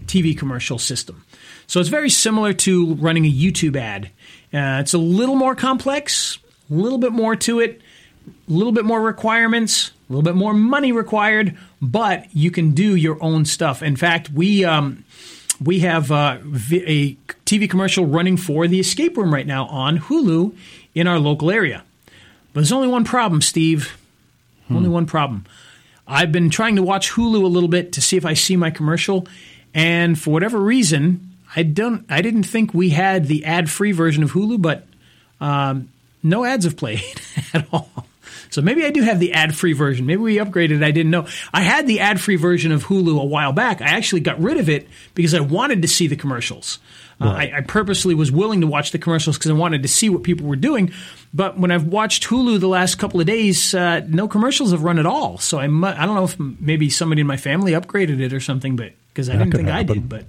TV 0.05 0.37
commercial 0.37 0.77
system. 0.77 1.23
So 1.67 1.79
it's 1.79 1.89
very 1.89 2.09
similar 2.09 2.53
to 2.53 2.95
running 2.95 3.25
a 3.25 3.31
YouTube 3.31 3.75
ad. 3.75 4.11
Uh, 4.53 4.79
it's 4.81 4.93
a 4.93 4.97
little 4.97 5.35
more 5.35 5.55
complex, 5.55 6.37
a 6.69 6.73
little 6.73 6.99
bit 6.99 7.11
more 7.11 7.35
to 7.35 7.59
it, 7.59 7.81
a 8.27 8.51
little 8.51 8.71
bit 8.71 8.85
more 8.85 9.01
requirements, 9.01 9.91
a 10.09 10.13
little 10.13 10.23
bit 10.23 10.35
more 10.35 10.53
money 10.53 10.91
required, 10.91 11.57
but 11.81 12.27
you 12.35 12.51
can 12.51 12.71
do 12.71 12.95
your 12.95 13.21
own 13.23 13.45
stuff. 13.45 13.81
In 13.81 13.95
fact, 13.95 14.29
we 14.29 14.63
um, 14.63 15.03
we 15.63 15.79
have 15.79 16.11
uh, 16.11 16.37
a 16.71 17.15
TV 17.45 17.69
commercial 17.69 18.05
running 18.05 18.37
for 18.37 18.67
the 18.67 18.79
Escape 18.79 19.17
Room 19.17 19.33
right 19.33 19.47
now 19.47 19.65
on 19.65 19.99
Hulu 19.99 20.55
in 20.93 21.07
our 21.07 21.19
local 21.19 21.51
area. 21.51 21.83
But 22.53 22.61
there's 22.61 22.71
only 22.71 22.87
one 22.87 23.03
problem, 23.03 23.41
Steve. 23.41 23.97
Only 24.69 24.89
one 24.89 25.05
problem. 25.05 25.45
I've 26.07 26.31
been 26.31 26.49
trying 26.49 26.75
to 26.77 26.83
watch 26.83 27.11
Hulu 27.11 27.43
a 27.43 27.47
little 27.47 27.69
bit 27.69 27.93
to 27.93 28.01
see 28.01 28.17
if 28.17 28.25
I 28.25 28.33
see 28.33 28.55
my 28.55 28.71
commercial, 28.71 29.27
and 29.73 30.19
for 30.19 30.31
whatever 30.31 30.59
reason, 30.59 31.31
I 31.55 31.63
don't. 31.63 32.05
I 32.09 32.21
didn't 32.21 32.43
think 32.43 32.73
we 32.73 32.89
had 32.89 33.27
the 33.27 33.45
ad-free 33.45 33.91
version 33.91 34.23
of 34.23 34.31
Hulu, 34.31 34.61
but 34.61 34.85
um, 35.39 35.89
no 36.21 36.43
ads 36.43 36.65
have 36.65 36.77
played 36.77 37.03
at 37.53 37.67
all. 37.71 38.07
So 38.53 38.61
maybe 38.61 38.85
I 38.85 38.91
do 38.91 39.01
have 39.01 39.19
the 39.19 39.33
ad-free 39.33 39.73
version. 39.73 40.05
Maybe 40.05 40.21
we 40.21 40.37
upgraded. 40.37 40.83
I 40.83 40.91
didn't 40.91 41.11
know. 41.11 41.27
I 41.53 41.61
had 41.61 41.87
the 41.87 41.99
ad-free 41.99 42.35
version 42.35 42.71
of 42.71 42.85
Hulu 42.85 43.19
a 43.19 43.25
while 43.25 43.51
back. 43.53 43.81
I 43.81 43.87
actually 43.87 44.21
got 44.21 44.39
rid 44.39 44.57
of 44.57 44.69
it 44.69 44.87
because 45.15 45.33
I 45.33 45.39
wanted 45.39 45.81
to 45.81 45.87
see 45.87 46.07
the 46.07 46.15
commercials. 46.15 46.79
Uh, 47.21 47.29
I, 47.29 47.53
I 47.57 47.61
purposely 47.61 48.15
was 48.15 48.31
willing 48.31 48.61
to 48.61 48.67
watch 48.67 48.91
the 48.91 48.97
commercials 48.97 49.37
because 49.37 49.51
I 49.51 49.53
wanted 49.53 49.83
to 49.83 49.87
see 49.87 50.09
what 50.09 50.23
people 50.23 50.47
were 50.47 50.55
doing. 50.55 50.91
But 51.33 51.57
when 51.57 51.71
I've 51.71 51.87
watched 51.87 52.25
Hulu 52.25 52.59
the 52.59 52.67
last 52.67 52.95
couple 52.95 53.19
of 53.19 53.27
days, 53.27 53.73
uh, 53.73 54.01
no 54.07 54.27
commercials 54.27 54.71
have 54.71 54.83
run 54.83 54.99
at 54.99 55.05
all. 55.05 55.37
So 55.37 55.59
I, 55.59 55.67
mu- 55.67 55.87
I 55.87 56.05
don't 56.05 56.15
know 56.15 56.25
if 56.25 56.39
m- 56.39 56.57
maybe 56.59 56.89
somebody 56.89 57.21
in 57.21 57.27
my 57.27 57.37
family 57.37 57.73
upgraded 57.73 58.19
it 58.19 58.33
or 58.33 58.39
something, 58.39 58.75
but 58.75 58.93
because 59.09 59.29
I 59.29 59.33
That 59.37 59.45
didn't 59.45 59.55
think 59.57 59.69
I 59.69 59.83
did. 59.83 60.09
But 60.09 60.25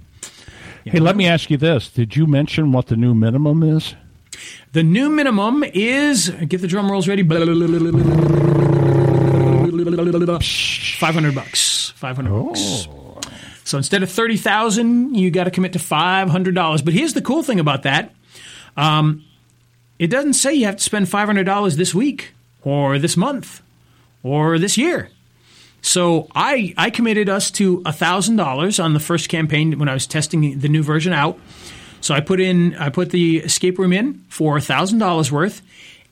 Hey, 0.85 0.99
let 0.99 1.15
me 1.15 1.27
ask 1.27 1.49
you 1.49 1.57
this: 1.57 1.89
Did 1.89 2.15
you 2.15 2.27
mention 2.27 2.71
what 2.71 2.87
the 2.87 2.95
new 2.95 3.15
minimum 3.15 3.63
is? 3.63 3.95
The 4.73 4.83
new 4.83 5.09
minimum 5.09 5.63
is 5.63 6.29
get 6.29 6.61
the 6.61 6.67
drum 6.67 6.91
rolls 6.91 7.07
ready. 7.07 7.23
Five 10.97 11.13
hundred 11.13 11.35
bucks. 11.35 11.91
Five 11.95 12.15
hundred 12.15 12.43
bucks. 12.43 12.87
So 13.63 13.77
instead 13.77 14.03
of 14.03 14.11
thirty 14.11 14.37
thousand, 14.37 15.15
you 15.15 15.31
got 15.31 15.45
to 15.45 15.51
commit 15.51 15.73
to 15.73 15.79
five 15.79 16.29
hundred 16.29 16.55
dollars. 16.55 16.81
But 16.81 16.93
here's 16.93 17.13
the 17.13 17.21
cool 17.21 17.41
thing 17.43 17.59
about 17.59 17.83
that: 17.83 18.13
um, 18.77 19.23
it 19.97 20.07
doesn't 20.07 20.33
say 20.33 20.53
you 20.53 20.65
have 20.65 20.77
to 20.77 20.83
spend 20.83 21.09
five 21.09 21.27
hundred 21.27 21.45
dollars 21.45 21.75
this 21.77 21.93
week 21.95 22.33
or 22.63 22.99
this 22.99 23.17
month 23.17 23.61
or 24.23 24.59
this 24.59 24.77
year. 24.77 25.09
So 25.81 26.27
I 26.35 26.73
I 26.77 26.89
committed 26.89 27.29
us 27.29 27.51
to 27.51 27.81
thousand 27.83 28.35
dollars 28.37 28.79
on 28.79 28.93
the 28.93 28.99
first 28.99 29.29
campaign 29.29 29.77
when 29.79 29.87
I 29.87 29.93
was 29.93 30.07
testing 30.07 30.59
the 30.59 30.69
new 30.69 30.83
version 30.83 31.13
out. 31.13 31.39
So 32.05 32.13
I 32.13 32.19
put 32.19 32.39
in 32.39 32.75
I 32.75 32.89
put 32.89 33.09
the 33.09 33.37
escape 33.37 33.79
room 33.79 33.91
in 33.91 34.23
for 34.29 34.59
thousand 34.59 34.99
dollars 34.99 35.31
worth, 35.31 35.63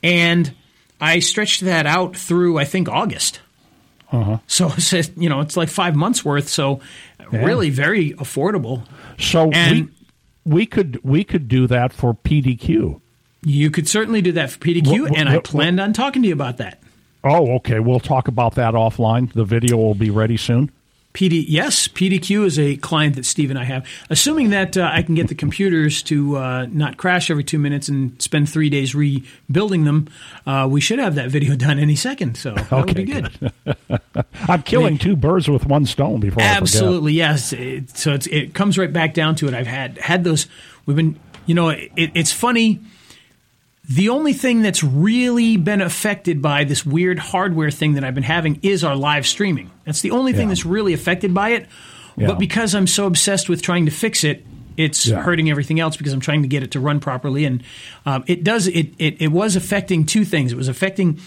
and 0.02 0.52
I 1.00 1.20
stretched 1.20 1.62
that 1.62 1.86
out 1.86 2.18
through 2.18 2.58
I 2.58 2.66
think 2.66 2.90
August. 2.90 3.42
Uh-huh. 4.12 4.40
So 4.48 4.72
it's 4.78 5.12
you 5.16 5.30
know 5.30 5.40
it's 5.42 5.56
like 5.56 5.70
five 5.70 5.96
months 5.96 6.26
worth. 6.26 6.50
So 6.50 6.80
really 7.32 7.70
very 7.70 8.14
affordable. 8.14 8.88
So 9.20 9.52
And- 9.52 9.92
we 10.46 10.54
we 10.62 10.66
could 10.66 11.00
we 11.04 11.24
could 11.24 11.48
do 11.48 11.68
that 11.68 11.94
for 11.94 12.16
PDQ. 12.16 13.00
You 13.44 13.70
could 13.70 13.88
certainly 13.88 14.24
do 14.24 14.32
that 14.32 14.50
for 14.50 14.58
PDQ, 14.58 14.88
What- 15.02 15.12
what- 15.12 15.20
and 15.20 15.30
I 15.30 15.36
what- 15.36 15.44
planned 15.44 15.80
on 15.80 15.94
talking 15.94 16.24
to 16.24 16.28
you 16.28 16.34
about 16.34 16.58
that. 16.58 16.80
Oh, 17.24 17.56
okay. 17.58 17.80
We'll 17.80 18.00
talk 18.00 18.28
about 18.28 18.56
that 18.56 18.74
offline. 18.74 19.32
The 19.32 19.46
video 19.46 19.78
will 19.78 19.94
be 19.96 20.10
ready 20.10 20.38
soon. 20.38 20.72
PD, 21.14 21.46
yes, 21.48 21.88
PDQ 21.88 22.46
is 22.46 22.58
a 22.58 22.76
client 22.78 23.16
that 23.18 23.26
Steve 23.26 23.52
and 23.52 23.60
I 23.60 23.66
have. 23.66 23.88
Assuming 24.10 24.50
that 24.50 24.76
uh, 24.76 24.90
I 24.92 25.04
can 25.04 25.14
get 25.14 25.28
the 25.28 25.36
computers 25.36 26.02
to 26.04 26.38
uh, 26.38 26.66
not 26.72 26.98
crash 26.98 27.30
every 27.30 27.44
two 27.44 27.60
minutes 27.60 27.88
and 27.88 28.20
spend 28.20 28.50
three 28.50 28.70
days 28.70 28.96
rebuilding 28.96 29.84
them, 29.84 30.08
uh, 30.48 30.68
we 30.70 30.82
should 30.82 30.98
have 30.98 31.14
that 31.16 31.30
video 31.30 31.56
done 31.58 31.78
any 31.78 31.96
second. 31.96 32.36
So 32.36 32.56
that 32.56 32.72
would 32.72 32.96
be 32.96 33.04
Okay, 33.04 33.22
good. 33.22 33.76
I'm 34.48 34.64
killing 34.64 34.98
two 34.98 35.16
birds 35.16 35.48
with 35.48 35.68
one 35.68 35.86
stone 35.86 36.20
before 36.20 36.42
I. 36.42 36.48
Absolutely, 36.48 37.14
yes. 37.14 37.54
It, 37.54 37.96
so 37.96 38.14
it's, 38.14 38.26
it 38.28 38.56
comes 38.56 38.80
right 38.80 38.92
back 38.92 39.14
down 39.14 39.36
to 39.36 39.48
it. 39.48 39.54
I've 39.54 39.68
had 39.68 40.00
had 40.00 40.24
those. 40.24 40.48
We've 40.88 40.98
been, 40.98 41.20
you 41.46 41.54
know, 41.54 41.70
it, 41.70 41.92
it's 41.96 42.32
funny. 42.32 42.82
The 43.90 44.10
only 44.10 44.32
thing 44.34 44.62
that's 44.62 44.82
really 44.84 45.58
been 45.58 45.82
affected 45.82 46.42
by 46.42 46.64
this 46.64 46.86
weird 46.86 47.20
hardware 47.20 47.70
thing 47.70 47.94
that 47.94 48.04
I've 48.06 48.16
been 48.16 48.24
having 48.24 48.60
is 48.62 48.84
our 48.84 48.96
live 48.96 49.28
streaming. 49.28 49.72
That's 49.86 50.02
the 50.02 50.12
only 50.12 50.32
thing 50.32 50.44
Yeah. 50.44 50.48
that's 50.50 50.66
really 50.66 50.94
affected 50.94 51.34
by 51.34 51.50
it. 51.50 51.68
Yeah. 52.16 52.28
But 52.28 52.40
because 52.40 52.76
I'm 52.76 52.88
so 52.88 53.08
obsessed 53.08 53.50
with 53.50 53.62
trying 53.62 53.86
to 53.86 53.92
fix 53.92 54.24
it, 54.24 54.46
it's 54.78 55.06
Yeah. 55.08 55.22
hurting 55.22 55.50
everything 55.50 55.80
else 55.82 55.98
because 55.98 56.14
I'm 56.14 56.22
trying 56.22 56.44
to 56.44 56.48
get 56.48 56.64
it 56.64 56.72
to 56.72 56.80
run 56.80 57.00
properly. 57.02 57.44
And 57.46 57.62
um, 58.06 58.24
it 58.26 58.44
does. 58.44 58.68
It, 58.68 58.94
it 59.00 59.18
it 59.22 59.32
was 59.32 59.56
affecting 59.58 60.06
two 60.06 60.24
things. 60.24 60.52
It 60.54 60.58
was 60.58 60.70
affecting. 60.70 61.20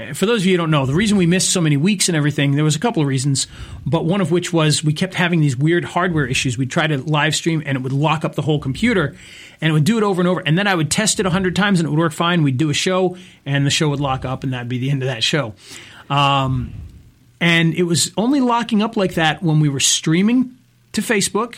Uh, 0.00 0.14
For 0.14 0.26
those 0.26 0.42
of 0.42 0.46
you 0.46 0.52
who 0.52 0.58
don't 0.58 0.70
know, 0.70 0.86
the 0.86 0.94
reason 0.94 1.18
we 1.18 1.26
missed 1.26 1.50
so 1.50 1.60
many 1.60 1.76
weeks 1.76 2.08
and 2.08 2.16
everything, 2.16 2.52
there 2.52 2.64
was 2.64 2.76
a 2.76 2.80
couple 2.80 3.02
of 3.02 3.08
reasons, 3.08 3.46
but 3.84 4.04
one 4.04 4.20
of 4.20 4.30
which 4.30 4.52
was 4.52 4.82
we 4.82 4.92
kept 4.92 5.14
having 5.14 5.40
these 5.40 5.56
weird 5.56 5.84
hardware 5.84 6.26
issues. 6.26 6.56
We'd 6.56 6.70
try 6.70 6.86
to 6.86 6.98
live 6.98 7.34
stream 7.34 7.62
and 7.66 7.76
it 7.76 7.82
would 7.82 7.92
lock 7.92 8.24
up 8.24 8.34
the 8.34 8.42
whole 8.42 8.58
computer 8.58 9.16
and 9.60 9.70
it 9.70 9.72
would 9.72 9.84
do 9.84 9.98
it 9.98 10.02
over 10.02 10.20
and 10.20 10.28
over. 10.28 10.40
And 10.40 10.56
then 10.56 10.66
I 10.66 10.74
would 10.74 10.90
test 10.90 11.20
it 11.20 11.26
a 11.26 11.30
hundred 11.30 11.56
times 11.56 11.80
and 11.80 11.86
it 11.86 11.90
would 11.90 11.98
work 11.98 12.12
fine. 12.12 12.42
We'd 12.42 12.58
do 12.58 12.70
a 12.70 12.74
show 12.74 13.16
and 13.44 13.66
the 13.66 13.70
show 13.70 13.88
would 13.90 14.00
lock 14.00 14.24
up 14.24 14.44
and 14.44 14.52
that'd 14.52 14.68
be 14.68 14.78
the 14.78 14.90
end 14.90 15.02
of 15.02 15.08
that 15.08 15.22
show. 15.22 15.54
Um, 16.08 16.72
and 17.40 17.74
it 17.74 17.84
was 17.84 18.12
only 18.16 18.40
locking 18.40 18.82
up 18.82 18.96
like 18.96 19.14
that 19.14 19.42
when 19.42 19.60
we 19.60 19.68
were 19.68 19.80
streaming 19.80 20.56
to 20.92 21.00
Facebook 21.00 21.56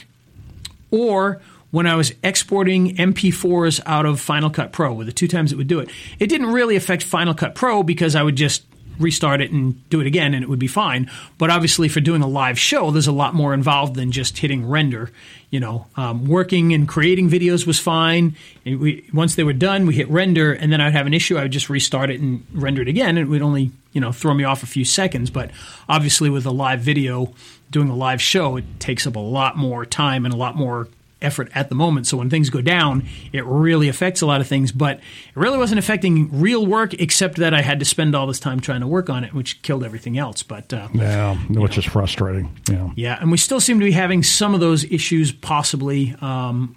or 0.91 1.41
when 1.73 1.87
I 1.87 1.97
was 1.97 2.13
exporting 2.23 2.97
MP4s 2.97 3.81
out 3.87 4.07
of 4.07 4.21
Final 4.21 4.51
Cut 4.51 4.73
Pro, 4.73 4.93
were 4.93 5.05
the 5.05 5.13
two 5.13 5.27
times 5.27 5.53
it 5.53 5.57
would 5.57 5.67
do 5.67 5.81
it. 5.81 5.91
It 6.21 6.29
didn't 6.29 6.53
really 6.53 6.77
affect 6.77 7.03
Final 7.03 7.35
Cut 7.35 7.55
Pro 7.55 7.83
because 7.83 8.15
I 8.15 8.23
would 8.23 8.37
just 8.37 8.63
restart 8.99 9.41
it 9.41 9.51
and 9.51 9.89
do 9.89 10.01
it 10.01 10.07
again 10.07 10.35
and 10.35 10.45
it 10.45 10.49
would 10.49 10.59
be 10.59 10.67
fine. 10.67 11.11
But 11.39 11.49
obviously, 11.49 11.89
for 11.89 12.01
doing 12.01 12.23
a 12.23 12.27
live 12.27 12.59
show, 12.59 12.91
there's 12.91 13.07
a 13.07 13.13
lot 13.13 13.35
more 13.35 13.55
involved 13.55 13.95
than 13.95 14.13
just 14.13 14.39
hitting 14.39 14.69
render. 14.69 15.11
You 15.51 15.61
know, 15.61 15.87
um, 15.97 16.27
working 16.27 16.73
and 16.75 16.87
creating 16.87 17.31
videos 17.31 17.67
was 17.67 17.79
fine. 17.79 18.37
And 18.65 18.79
we, 18.79 19.09
once 19.13 19.35
they 19.35 19.45
were 19.45 19.55
done, 19.55 19.87
we 19.87 19.95
hit 19.95 20.09
render, 20.09 20.53
and 20.53 20.73
then 20.73 20.81
I'd 20.81 20.93
have 20.93 21.07
an 21.07 21.15
issue. 21.15 21.37
I 21.37 21.43
would 21.43 21.53
just 21.53 21.71
restart 21.71 22.11
it 22.11 22.21
and 22.21 22.47
render 22.53 22.83
it 22.83 22.89
again, 22.89 23.17
and 23.17 23.27
it 23.27 23.29
would 23.29 23.43
only 23.43 23.71
you 23.93 24.01
know 24.01 24.13
throw 24.13 24.35
me 24.35 24.45
off 24.45 24.63
a 24.63 24.67
few 24.67 24.85
seconds. 24.85 25.31
But 25.31 25.51
obviously, 25.89 26.31
with 26.31 26.47
a 26.47 26.51
live 26.51 26.81
video, 26.81 27.35
doing 27.71 27.89
a 27.89 27.97
live 27.97 28.23
show, 28.23 28.57
it 28.57 28.65
takes 28.79 29.07
up 29.07 29.17
a 29.17 29.21
lot 29.21 29.57
more 29.57 29.85
time 29.85 30.25
and 30.25 30.33
a 30.33 30.37
lot 30.37 30.57
more 30.57 30.89
effort 31.23 31.51
at 31.55 31.69
the 31.69 31.75
moment. 31.75 32.07
So 32.07 32.17
when 32.17 32.29
things 32.31 32.51
go 32.51 32.61
down, 32.61 33.05
it 33.33 33.45
really 33.47 33.89
affects 33.89 34.21
a 34.23 34.27
lot 34.27 34.41
of 34.41 34.47
things. 34.47 34.73
But 34.73 34.99
it 34.99 35.03
really 35.37 35.59
wasn't 35.59 35.79
affecting 35.79 36.41
real 36.41 36.67
work, 36.67 36.95
except 36.95 37.37
that 37.37 37.55
I 37.55 37.63
had 37.63 37.79
to 37.79 37.85
spend 37.85 38.15
all 38.15 38.27
this 38.27 38.41
time 38.41 38.61
trying 38.61 38.81
to 38.81 38.87
work 38.87 39.09
on 39.11 39.25
it, 39.25 39.33
which 39.33 39.63
killed 39.63 39.85
everything 39.85 40.19
else. 40.19 40.43
But 40.43 40.73
uh, 40.73 40.89
Yeah, 40.95 41.37
which 41.37 41.79
is 41.79 41.85
frustrating. 41.85 42.57
Yeah, 42.71 42.91
yeah, 42.97 43.19
and 43.21 43.31
we 43.31 43.37
still 43.39 43.61
seem 43.61 43.79
to 43.81 43.85
be 43.85 43.93
having 43.93 44.23
some 44.23 44.55
of 44.55 44.61
those 44.61 44.85
issues, 44.85 45.33
possibly. 45.33 46.15
Um, 46.21 46.77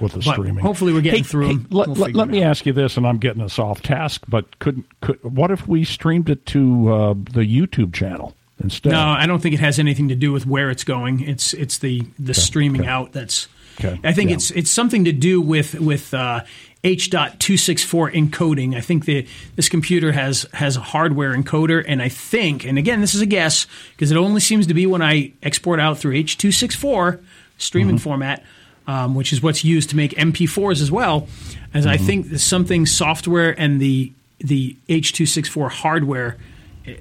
with 0.00 0.12
the 0.12 0.18
but 0.18 0.32
streaming. 0.32 0.56
hopefully 0.64 0.92
we're 0.92 1.00
getting 1.00 1.22
Hey, 1.22 1.28
through 1.28 1.46
hey, 1.46 1.52
them. 1.54 1.66
let, 1.70 1.86
We'll 1.86 1.96
let- 1.96 2.14
let 2.16 2.28
me 2.28 2.42
out. 2.42 2.50
ask 2.50 2.66
you 2.66 2.72
this, 2.72 2.96
and 2.96 3.06
I'm 3.06 3.18
getting 3.18 3.40
us 3.40 3.56
off 3.58 3.82
task, 3.82 4.22
but 4.28 4.58
could 4.58 4.82
could 5.00 5.22
what 5.22 5.52
if 5.52 5.68
we 5.68 5.84
streamed 5.84 6.28
it 6.28 6.44
to 6.46 6.92
uh, 6.92 7.14
the 7.14 7.42
YouTube 7.42 7.94
channel 7.94 8.34
instead? 8.60 8.90
No, 8.90 9.00
I 9.00 9.26
don't 9.26 9.40
think 9.40 9.54
it 9.54 9.60
has 9.60 9.78
anything 9.78 10.08
to 10.08 10.16
do 10.16 10.32
with 10.32 10.44
where 10.44 10.70
it's 10.70 10.82
going. 10.82 11.20
It's 11.20 11.54
it's 11.54 11.78
the 11.78 12.02
the 12.18 12.34
streaming 12.34 12.80
okay. 12.82 12.90
out 12.90 13.12
that's. 13.12 13.46
Okay, 13.78 14.00
I 14.04 14.12
think 14.12 14.30
yeah. 14.30 14.36
it's 14.36 14.50
it's 14.52 14.70
something 14.70 15.04
to 15.04 15.12
do 15.12 15.40
with 15.40 15.74
with 15.74 16.12
uh, 16.14 16.40
H.264 16.84 18.12
encoding. 18.14 18.74
I 18.76 18.80
think 18.80 19.04
that 19.06 19.26
this 19.56 19.68
computer 19.68 20.12
has 20.12 20.46
has 20.52 20.76
a 20.76 20.80
hardware 20.80 21.34
encoder, 21.34 21.84
and 21.86 22.00
I 22.02 22.08
think, 22.08 22.64
and 22.64 22.78
again, 22.78 23.00
this 23.00 23.14
is 23.14 23.20
a 23.20 23.26
guess 23.26 23.66
because 23.92 24.10
it 24.10 24.16
only 24.16 24.40
seems 24.40 24.66
to 24.68 24.74
be 24.74 24.86
when 24.86 25.02
I 25.02 25.32
export 25.42 25.80
out 25.80 25.98
through 25.98 26.14
H.264 26.14 27.22
streaming 27.58 27.96
Mm-hmm. 27.96 28.02
format, 28.02 28.44
um, 28.86 29.14
which 29.14 29.32
is 29.32 29.42
what's 29.42 29.64
used 29.64 29.90
to 29.90 29.96
make 29.96 30.12
MP4s 30.12 30.80
as 30.82 30.90
well. 30.90 31.26
As 31.74 31.86
I 31.86 31.96
Mm-hmm. 31.96 32.06
think 32.06 32.38
something 32.38 32.86
software 32.86 33.58
and 33.58 33.80
the 33.80 34.12
the 34.38 34.76
H.264 34.88 35.70
hardware 35.70 36.36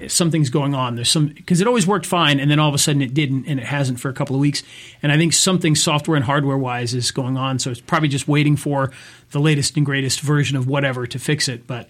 something's 0.08 0.50
going 0.50 0.74
on. 0.76 0.96
There's 0.96 1.10
some 1.10 1.28
because 1.28 1.62
it 1.62 1.68
always 1.68 1.86
worked 1.88 2.06
fine, 2.06 2.40
and 2.40 2.50
then 2.50 2.60
all 2.60 2.70
of 2.70 2.76
a 2.76 2.78
sudden 2.78 3.02
it 3.02 3.14
didn't, 3.14 3.46
and 3.48 3.60
it 3.60 3.66
hasn't 3.66 4.00
for 4.00 4.10
a 4.10 4.14
couple 4.14 4.36
of 4.36 4.40
weeks. 4.40 4.64
And 5.04 5.12
I 5.12 5.18
think 5.18 5.34
something 5.34 5.76
software 5.76 6.16
and 6.16 6.26
hardware 6.26 6.58
wise 6.58 6.94
is 6.94 7.12
going 7.12 7.38
on. 7.38 7.60
So 7.60 7.72
it's 7.72 7.82
probably 7.82 8.10
just 8.10 8.28
waiting 8.28 8.56
for 8.56 8.92
the 9.32 9.40
latest 9.40 9.76
and 9.78 9.86
greatest 9.86 10.22
version 10.22 10.58
of 10.58 10.68
whatever 10.68 11.06
to 11.08 11.20
fix 11.20 11.48
it. 11.48 11.68
But 11.68 11.90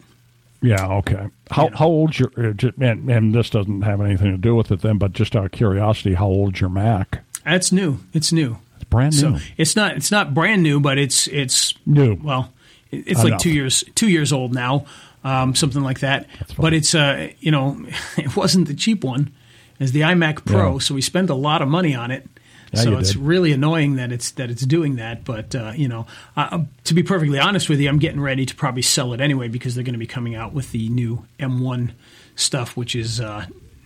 Yeah, 0.61 0.85
okay. 0.97 1.27
How 1.51 1.69
how 1.69 1.87
old's 1.87 2.19
your 2.19 2.31
uh, 2.37 2.53
and, 2.79 3.09
and 3.09 3.33
this 3.35 3.49
doesn't 3.49 3.81
have 3.83 4.01
anything 4.01 4.31
to 4.31 4.37
do 4.37 4.55
with 4.55 4.71
it 4.71 4.81
then, 4.81 4.97
but 4.97 5.13
just 5.13 5.35
out 5.35 5.45
of 5.45 5.51
curiosity, 5.51 6.13
how 6.15 6.27
old's 6.27 6.59
your 6.61 6.69
Mac? 6.69 7.23
that's 7.45 7.71
new. 7.71 7.99
It's 8.13 8.31
new. 8.31 8.57
It's 8.75 8.85
brand 8.85 9.13
new. 9.13 9.37
So 9.37 9.45
it's 9.57 9.75
not 9.75 9.95
it's 9.97 10.09
not 10.11 10.33
brand 10.33 10.63
new, 10.63 10.79
but 10.79 10.97
it's 10.97 11.27
it's 11.27 11.73
New. 11.85 12.15
Well, 12.23 12.51
it- 12.91 13.03
it's 13.07 13.23
like 13.23 13.37
two 13.39 13.51
years 13.51 13.83
two 13.93 14.09
years 14.09 14.33
old 14.33 14.53
now, 14.53 14.85
um, 15.25 15.55
something 15.55 15.83
like 15.83 15.99
that. 15.99 16.27
But 16.57 16.73
it's 16.73 16.95
uh 16.95 17.29
you 17.39 17.51
know 17.51 17.85
it 18.17 18.37
wasn't 18.37 18.69
the 18.69 18.73
cheap 18.73 19.03
one, 19.03 19.33
as 19.79 19.91
the 19.91 20.01
iMac 20.01 20.45
Pro. 20.45 20.73
Yeah. 20.73 20.79
So 20.79 20.95
we 20.95 21.01
spent 21.01 21.29
a 21.29 21.35
lot 21.35 21.61
of 21.61 21.67
money 21.67 21.93
on 21.93 22.11
it. 22.11 22.25
Yeah, 22.71 22.81
so 22.81 22.97
it's 22.97 23.11
did. 23.11 23.21
really 23.21 23.51
annoying 23.51 23.95
that 23.97 24.11
it's 24.11 24.31
that 24.31 24.49
it's 24.49 24.65
doing 24.65 24.95
that. 24.95 25.25
But 25.25 25.53
uh, 25.53 25.73
you 25.75 25.87
know, 25.87 26.05
uh, 26.37 26.63
to 26.85 26.93
be 26.93 27.03
perfectly 27.03 27.39
honest 27.39 27.67
with 27.67 27.79
you, 27.81 27.89
I'm 27.89 27.99
getting 27.99 28.21
ready 28.21 28.45
to 28.45 28.55
probably 28.55 28.81
sell 28.81 29.13
it 29.13 29.19
anyway 29.19 29.49
because 29.49 29.75
they're 29.75 29.83
going 29.83 29.93
to 29.93 29.99
be 29.99 30.07
coming 30.07 30.35
out 30.35 30.53
with 30.53 30.71
the 30.71 30.87
new 30.89 31.25
M1 31.39 31.91
stuff, 32.35 32.77
which 32.77 32.95
is 32.95 33.19
uh, 33.19 33.45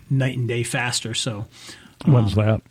night 0.09 0.37
and 0.37 0.47
day 0.47 0.63
faster. 0.63 1.13
So 1.13 1.45
When's 2.05 2.35
that? 2.35 2.61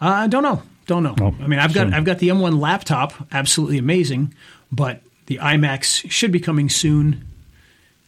I 0.00 0.24
uh, 0.24 0.26
don't 0.28 0.42
know. 0.42 0.62
Don't 0.86 1.02
know. 1.02 1.14
Oh, 1.20 1.34
I 1.40 1.46
mean, 1.46 1.58
I've 1.58 1.74
got 1.74 1.86
soon. 1.86 1.94
I've 1.94 2.04
got 2.04 2.18
the 2.18 2.28
M1 2.28 2.58
laptop, 2.58 3.12
absolutely 3.32 3.78
amazing, 3.78 4.34
but 4.72 5.02
the 5.26 5.36
iMacs 5.36 6.10
should 6.10 6.32
be 6.32 6.40
coming 6.40 6.70
soon, 6.70 7.27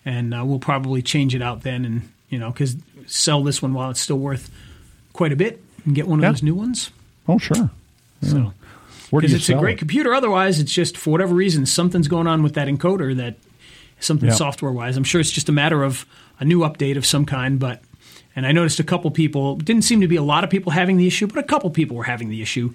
and 0.04 0.34
uh, 0.34 0.44
we'll 0.44 0.58
probably 0.58 1.02
change 1.02 1.34
it 1.34 1.42
out 1.42 1.62
then, 1.62 1.84
and 1.84 2.08
you 2.28 2.38
know, 2.38 2.50
because 2.50 2.76
sell 3.06 3.42
this 3.42 3.60
one 3.60 3.74
while 3.74 3.90
it's 3.90 4.00
still 4.00 4.18
worth 4.18 4.50
quite 5.12 5.32
a 5.32 5.36
bit, 5.36 5.62
and 5.84 5.94
get 5.94 6.06
one 6.06 6.18
of 6.20 6.22
Yeah. 6.22 6.30
those 6.30 6.42
new 6.42 6.54
ones. 6.54 6.90
Oh, 7.28 7.38
sure. 7.38 7.70
So 8.22 8.52
because 9.10 9.32
it's 9.32 9.48
a 9.48 9.54
great 9.54 9.74
it? 9.74 9.78
computer. 9.78 10.14
Otherwise, 10.14 10.60
it's 10.60 10.72
just 10.72 10.96
for 10.96 11.10
whatever 11.10 11.34
reason 11.34 11.66
something's 11.66 12.06
going 12.08 12.26
on 12.26 12.42
with 12.42 12.54
that 12.54 12.68
encoder 12.68 13.16
that 13.16 13.36
something 13.98 14.28
Yeah. 14.28 14.34
software 14.34 14.70
wise. 14.72 14.96
I'm 14.96 15.04
sure 15.04 15.20
it's 15.20 15.30
just 15.32 15.48
a 15.48 15.52
matter 15.52 15.82
of 15.82 16.06
a 16.38 16.44
new 16.44 16.60
update 16.60 16.96
of 16.96 17.04
some 17.04 17.24
kind. 17.26 17.58
But 17.58 17.82
and 18.36 18.46
I 18.46 18.52
noticed 18.52 18.78
a 18.78 18.84
couple 18.84 19.10
people 19.10 19.56
didn't 19.56 19.82
seem 19.82 20.00
to 20.02 20.06
be 20.08 20.16
a 20.16 20.22
lot 20.22 20.44
of 20.44 20.50
people 20.50 20.72
having 20.72 20.96
the 20.96 21.06
issue, 21.06 21.26
but 21.26 21.38
a 21.38 21.42
couple 21.42 21.68
people 21.70 21.96
were 21.96 22.04
having 22.04 22.28
the 22.28 22.40
issue, 22.40 22.72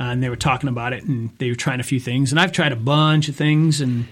uh, 0.00 0.04
and 0.04 0.22
they 0.22 0.28
were 0.28 0.36
talking 0.36 0.68
about 0.68 0.92
it 0.92 1.04
and 1.04 1.30
they 1.38 1.48
were 1.48 1.54
trying 1.54 1.78
a 1.80 1.84
few 1.84 2.00
things. 2.00 2.32
And 2.32 2.40
I've 2.40 2.52
tried 2.52 2.72
a 2.72 2.76
bunch 2.76 3.28
of 3.28 3.36
things 3.36 3.80
and. 3.80 4.06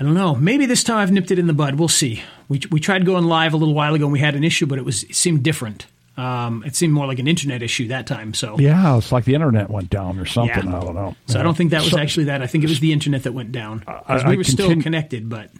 I 0.00 0.02
don't 0.02 0.14
know. 0.14 0.34
Maybe 0.34 0.64
this 0.64 0.82
time 0.82 0.96
I've 0.98 1.12
nipped 1.12 1.30
it 1.30 1.38
in 1.38 1.46
the 1.46 1.52
bud. 1.52 1.74
We'll 1.74 1.88
see. 1.88 2.22
We, 2.48 2.60
we 2.70 2.80
tried 2.80 3.04
going 3.04 3.24
live 3.24 3.52
a 3.52 3.58
little 3.58 3.74
while 3.74 3.94
ago 3.94 4.06
and 4.06 4.12
we 4.12 4.18
had 4.18 4.34
an 4.34 4.42
issue, 4.44 4.64
but 4.66 4.78
it 4.78 4.84
was 4.84 5.02
it 5.04 5.14
seemed 5.14 5.42
different. 5.42 5.86
Um, 6.16 6.64
it 6.66 6.74
seemed 6.74 6.92
more 6.94 7.06
like 7.06 7.18
an 7.18 7.28
internet 7.28 7.62
issue 7.62 7.88
that 7.88 8.06
time. 8.06 8.32
So 8.34 8.58
Yeah, 8.58 8.96
it's 8.96 9.12
like 9.12 9.24
the 9.24 9.34
internet 9.34 9.68
went 9.70 9.90
down 9.90 10.18
or 10.18 10.24
something. 10.24 10.68
Yeah. 10.70 10.78
I 10.78 10.80
don't 10.80 10.94
know. 10.94 11.16
so 11.26 11.38
I 11.38 11.42
don't 11.42 11.56
think 11.56 11.70
that 11.70 11.82
was 11.82 11.92
So- 11.92 11.98
actually 11.98 12.24
that. 12.24 12.42
I 12.42 12.46
think 12.46 12.64
it 12.64 12.70
was 12.70 12.80
the 12.80 12.92
internet 12.92 13.24
that 13.24 13.32
went 13.32 13.52
down. 13.52 13.84
I- 13.86 14.16
we 14.26 14.34
I 14.34 14.36
were 14.36 14.44
still 14.44 14.80
connected, 14.80 15.28
but 15.28 15.50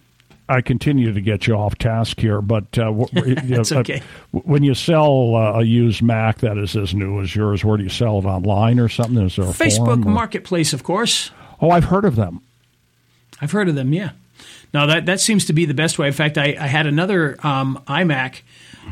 I 0.48 0.62
continue 0.62 1.12
to 1.12 1.20
get 1.20 1.46
you 1.46 1.54
off 1.54 1.76
task 1.78 2.18
here, 2.18 2.40
but 2.42 2.76
uh, 2.78 2.90
know, 2.90 3.06
uh, 3.12 3.78
okay. 3.78 4.02
when 4.32 4.64
you 4.64 4.74
sell 4.74 5.36
uh, 5.36 5.60
a 5.60 5.62
used 5.62 6.02
Mac 6.02 6.38
that 6.38 6.58
is 6.58 6.76
as 6.76 6.94
new 6.94 7.20
as 7.20 7.36
yours, 7.36 7.64
where 7.64 7.76
do 7.76 7.84
you 7.84 7.88
sell 7.90 8.18
it 8.18 8.24
online 8.24 8.80
or 8.80 8.88
something? 8.88 9.18
Is 9.24 9.36
there 9.36 9.44
a 9.44 9.48
Facebook 9.48 10.04
Marketplace, 10.04 10.72
of 10.72 10.82
course. 10.82 11.30
Oh, 11.60 11.70
I've 11.70 11.84
heard 11.84 12.04
of 12.04 12.16
them. 12.16 12.40
I've 13.40 13.52
heard 13.52 13.68
of 13.68 13.74
them. 13.74 13.92
Yeah. 13.92 14.10
No, 14.72 14.86
that 14.86 15.06
that 15.06 15.20
seems 15.20 15.46
to 15.46 15.52
be 15.52 15.64
the 15.64 15.74
best 15.74 15.98
way. 15.98 16.06
In 16.06 16.12
fact, 16.12 16.38
I, 16.38 16.56
I 16.58 16.66
had 16.66 16.86
another 16.86 17.36
um, 17.44 17.82
iMac 17.88 18.42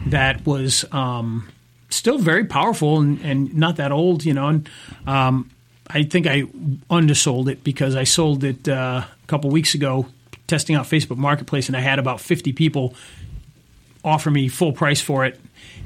that 0.07 0.45
was 0.45 0.85
um, 0.93 1.49
still 1.89 2.19
very 2.19 2.45
powerful 2.45 3.01
and, 3.01 3.21
and 3.21 3.55
not 3.55 3.77
that 3.77 3.93
old, 3.93 4.25
you 4.25 4.35
know. 4.35 4.49
And 4.49 4.69
um, 5.07 5.51
I 5.89 6.03
think 6.03 6.27
I 6.27 6.45
undersold 6.91 7.49
it 7.49 7.65
because 7.65 7.97
I 7.97 8.05
sold 8.05 8.45
it 8.45 8.69
uh, 8.69 9.05
a 9.05 9.27
couple 9.27 9.51
weeks 9.51 9.75
ago, 9.75 10.07
testing 10.47 10.77
out 10.77 10.87
Facebook 10.87 11.17
Marketplace, 11.17 11.69
and 11.69 11.77
I 11.77 11.81
had 11.81 11.99
about 11.99 12.21
fifty 12.21 12.53
people 12.53 12.95
offer 14.05 14.31
me 14.31 14.49
full 14.49 14.73
price 14.73 15.01
for 15.01 15.25
it, 15.25 15.39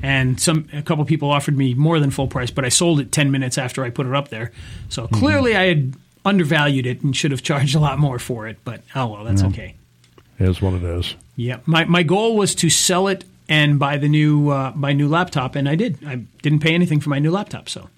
and 0.02 0.40
some 0.40 0.68
a 0.72 0.82
couple 0.82 1.04
people 1.04 1.30
offered 1.30 1.56
me 1.56 1.74
more 1.74 2.00
than 2.00 2.10
full 2.10 2.28
price, 2.28 2.50
but 2.50 2.64
I 2.64 2.68
sold 2.70 3.00
it 3.00 3.12
ten 3.12 3.30
minutes 3.30 3.58
after 3.58 3.84
I 3.84 3.90
put 3.90 4.06
it 4.06 4.14
up 4.14 4.28
there. 4.28 4.52
So 4.88 5.06
clearly, 5.06 5.54
I 5.56 5.66
had 5.66 5.94
undervalued 6.24 6.86
it 6.86 7.02
and 7.02 7.16
should 7.16 7.30
have 7.30 7.42
charged 7.42 7.74
a 7.74 7.80
lot 7.80 7.98
more 7.98 8.18
for 8.18 8.48
it. 8.48 8.58
But 8.64 8.82
oh 8.94 9.06
well, 9.06 9.24
that's 9.24 9.42
okay. 9.42 9.74
Is 10.42 10.60
what 10.60 10.74
it 10.74 10.82
is. 10.82 11.14
Yeah, 11.36 11.58
my 11.66 11.84
my 11.84 12.02
goal 12.02 12.36
was 12.36 12.54
to 12.56 12.68
sell 12.68 13.08
it 13.08 13.24
and 13.48 13.78
buy 13.78 13.96
the 13.96 14.08
new 14.08 14.50
uh, 14.50 14.72
my 14.74 14.92
new 14.92 15.08
laptop, 15.08 15.54
and 15.54 15.68
I 15.68 15.74
did. 15.74 15.98
I 16.04 16.16
didn't 16.42 16.60
pay 16.60 16.74
anything 16.74 17.00
for 17.00 17.10
my 17.10 17.18
new 17.18 17.30
laptop, 17.30 17.68
so. 17.68 17.88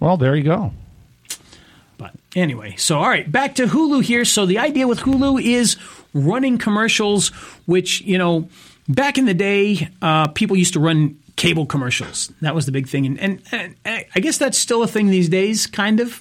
Well, 0.00 0.16
there 0.16 0.36
you 0.36 0.42
go. 0.42 0.72
But 1.96 2.12
anyway, 2.34 2.74
so 2.76 2.98
all 2.98 3.08
right, 3.08 3.30
back 3.30 3.54
to 3.56 3.66
Hulu 3.66 4.02
here. 4.02 4.24
So 4.24 4.46
the 4.46 4.58
idea 4.58 4.86
with 4.86 5.00
Hulu 5.00 5.42
is 5.42 5.76
running 6.12 6.58
commercials, 6.58 7.28
which 7.66 8.00
you 8.02 8.18
know, 8.18 8.48
back 8.88 9.16
in 9.16 9.24
the 9.24 9.34
day, 9.34 9.88
uh, 10.02 10.28
people 10.28 10.56
used 10.56 10.72
to 10.74 10.80
run 10.80 11.18
cable 11.36 11.66
commercials. 11.66 12.32
That 12.40 12.54
was 12.54 12.66
the 12.66 12.72
big 12.72 12.88
thing, 12.88 13.06
and, 13.06 13.20
and, 13.20 13.42
and 13.84 14.04
I 14.14 14.20
guess 14.20 14.38
that's 14.38 14.58
still 14.58 14.82
a 14.82 14.88
thing 14.88 15.06
these 15.06 15.28
days, 15.28 15.66
kind 15.66 16.00
of 16.00 16.20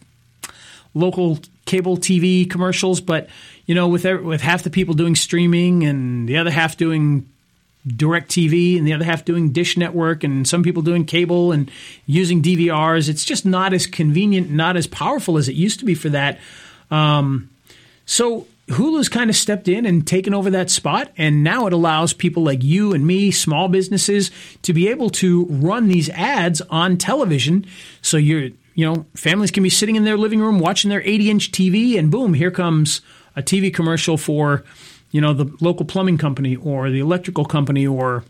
local 0.94 1.40
cable 1.66 1.98
TV 1.98 2.50
commercials. 2.50 3.02
But 3.02 3.30
you 3.66 3.76
know, 3.76 3.88
with 3.88 4.04
with 4.04 4.42
half 4.42 4.64
the 4.64 4.70
people 4.70 4.94
doing 4.94 5.16
streaming 5.16 5.84
and 5.84 6.28
the 6.28 6.38
other 6.38 6.52
half 6.52 6.78
doing 6.78 7.30
direct 7.86 8.32
TV 8.32 8.78
and 8.78 8.88
the 8.88 8.94
other 8.94 9.04
half 9.04 9.26
doing 9.26 9.52
dish 9.52 9.78
network 9.78 10.24
and 10.24 10.48
some 10.48 10.64
people 10.64 10.82
doing 10.82 11.06
cable 11.06 11.52
and 11.52 11.70
using 12.06 12.42
DVRs. 12.42 13.10
It's 13.10 13.26
just 13.26 13.46
not 13.46 13.74
as 13.74 13.88
convenient, 13.88 14.50
not 14.50 14.78
as 14.78 14.88
powerful 14.88 15.38
as 15.38 15.50
it 15.50 15.56
used 15.56 15.80
to 15.80 15.86
be 15.86 15.94
for 15.94 16.10
that. 16.10 16.40
Um, 16.90 17.50
so 18.06 18.48
Hulu's 18.68 19.10
kind 19.10 19.30
of 19.30 19.36
stepped 19.36 19.68
in 19.68 19.86
and 19.86 20.08
taken 20.08 20.34
over 20.34 20.50
that 20.52 20.70
spot, 20.70 21.12
and 21.18 21.44
now 21.44 21.68
it 21.68 21.74
allows 21.74 22.14
people 22.14 22.44
like 22.44 22.64
you 22.64 22.94
and 22.94 23.06
me, 23.06 23.32
small 23.32 23.68
businesses, 23.68 24.32
to 24.62 24.74
be 24.74 24.88
able 24.88 25.10
to 25.10 25.46
run 25.46 25.88
these 25.88 26.10
ads 26.10 26.62
on 26.70 26.98
television. 26.98 27.66
So 28.02 28.16
you're, 28.16 28.50
you 28.76 28.86
know, 28.86 29.06
families 29.16 29.52
can 29.52 29.64
be 29.64 29.70
sitting 29.70 29.98
in 29.98 30.06
their 30.06 30.18
living 30.18 30.40
room 30.40 30.60
watching 30.60 30.90
their 30.90 31.02
80 31.02 31.30
inch 31.30 31.52
TV, 31.52 32.00
and 32.00 32.10
boom, 32.10 32.34
here 32.34 32.52
comes 32.52 33.02
a 33.36 33.42
TV 33.42 33.74
commercial 33.74 34.18
for, 34.18 34.64
you 35.12 35.22
know, 35.22 35.34
the 35.34 35.52
local 35.62 35.86
plumbing 35.86 36.18
company 36.18 36.56
or 36.56 36.90
the 36.90 37.00
electrical 37.00 37.46
company 37.46 37.88
or 37.88 38.24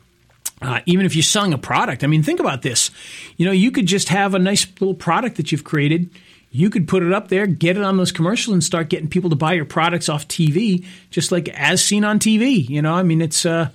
uh, 0.61 0.79
even 0.85 1.05
if 1.05 1.15
you're 1.15 1.23
selling 1.23 1.53
a 1.53 1.57
product, 1.57 2.03
I 2.03 2.07
mean, 2.07 2.23
think 2.23 2.39
about 2.39 2.61
this. 2.61 2.89
You 3.37 3.45
know, 3.45 3.51
you 3.51 3.71
could 3.71 3.85
just 3.85 4.09
have 4.09 4.33
a 4.33 4.39
nice 4.39 4.65
little 4.79 4.95
product 4.95 5.37
that 5.37 5.51
you've 5.51 5.63
created. 5.63 6.09
You 6.51 6.69
could 6.69 6.87
put 6.87 7.03
it 7.03 7.11
up 7.11 7.27
there, 7.27 7.47
get 7.47 7.77
it 7.77 7.83
on 7.83 7.97
those 7.97 8.11
commercials, 8.11 8.53
and 8.53 8.63
start 8.63 8.89
getting 8.89 9.09
people 9.09 9.29
to 9.31 9.35
buy 9.35 9.53
your 9.53 9.65
products 9.65 10.07
off 10.07 10.27
TV, 10.27 10.85
just 11.09 11.31
like 11.31 11.49
as 11.49 11.83
seen 11.83 12.05
on 12.05 12.19
TV. 12.19 12.67
You 12.67 12.81
know, 12.81 12.93
I 12.93 13.03
mean, 13.03 13.21
it's 13.21 13.45
uh, 13.45 13.69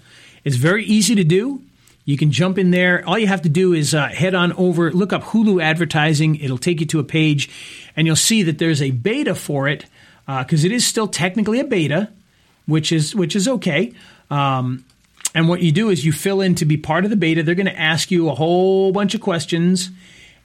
it's 0.45 0.57
very 0.57 0.85
easy 0.85 1.15
to 1.17 1.25
do. 1.25 1.61
You 2.05 2.17
can 2.17 2.31
jump 2.31 2.57
in 2.57 2.71
there. 2.71 3.07
All 3.07 3.19
you 3.19 3.27
have 3.27 3.43
to 3.43 3.51
do 3.51 3.75
is 3.75 3.95
uh, 3.95 4.07
head 4.07 4.35
on 4.35 4.53
over, 4.55 4.91
look 4.91 5.13
up 5.13 5.25
Hulu 5.25 5.63
advertising. 5.63 6.37
It'll 6.37 6.57
take 6.57 6.81
you 6.81 6.87
to 6.87 7.01
a 7.01 7.05
page, 7.05 7.51
and 7.97 8.07
you'll 8.07 8.17
see 8.17 8.45
that 8.45 8.59
there's 8.59 8.81
a 8.81 8.93
beta 8.93 9.35
for 9.35 9.69
it 9.69 9.85
because 10.29 10.65
it 10.65 10.73
is 10.73 10.87
still 10.87 11.09
technically 11.09 11.59
a 11.59 11.65
beta, 11.65 12.11
which 12.67 12.93
is 12.93 13.15
which 13.15 13.35
is 13.35 13.49
okay. 13.49 13.93
Um, 14.31 14.85
and 15.35 15.49
what 15.49 15.63
you 15.63 15.73
do 15.73 15.89
is 15.89 16.05
you 16.05 16.13
fill 16.13 16.41
in 16.41 16.55
to 16.57 16.65
be 16.65 16.77
part 16.77 17.05
of 17.05 17.11
the 17.11 17.17
beta. 17.17 17.43
They're 17.43 17.55
going 17.55 17.67
to 17.67 17.79
ask 17.79 18.11
you 18.11 18.29
a 18.29 18.35
whole 18.35 18.93
bunch 18.93 19.15
of 19.15 19.21
questions. 19.21 19.91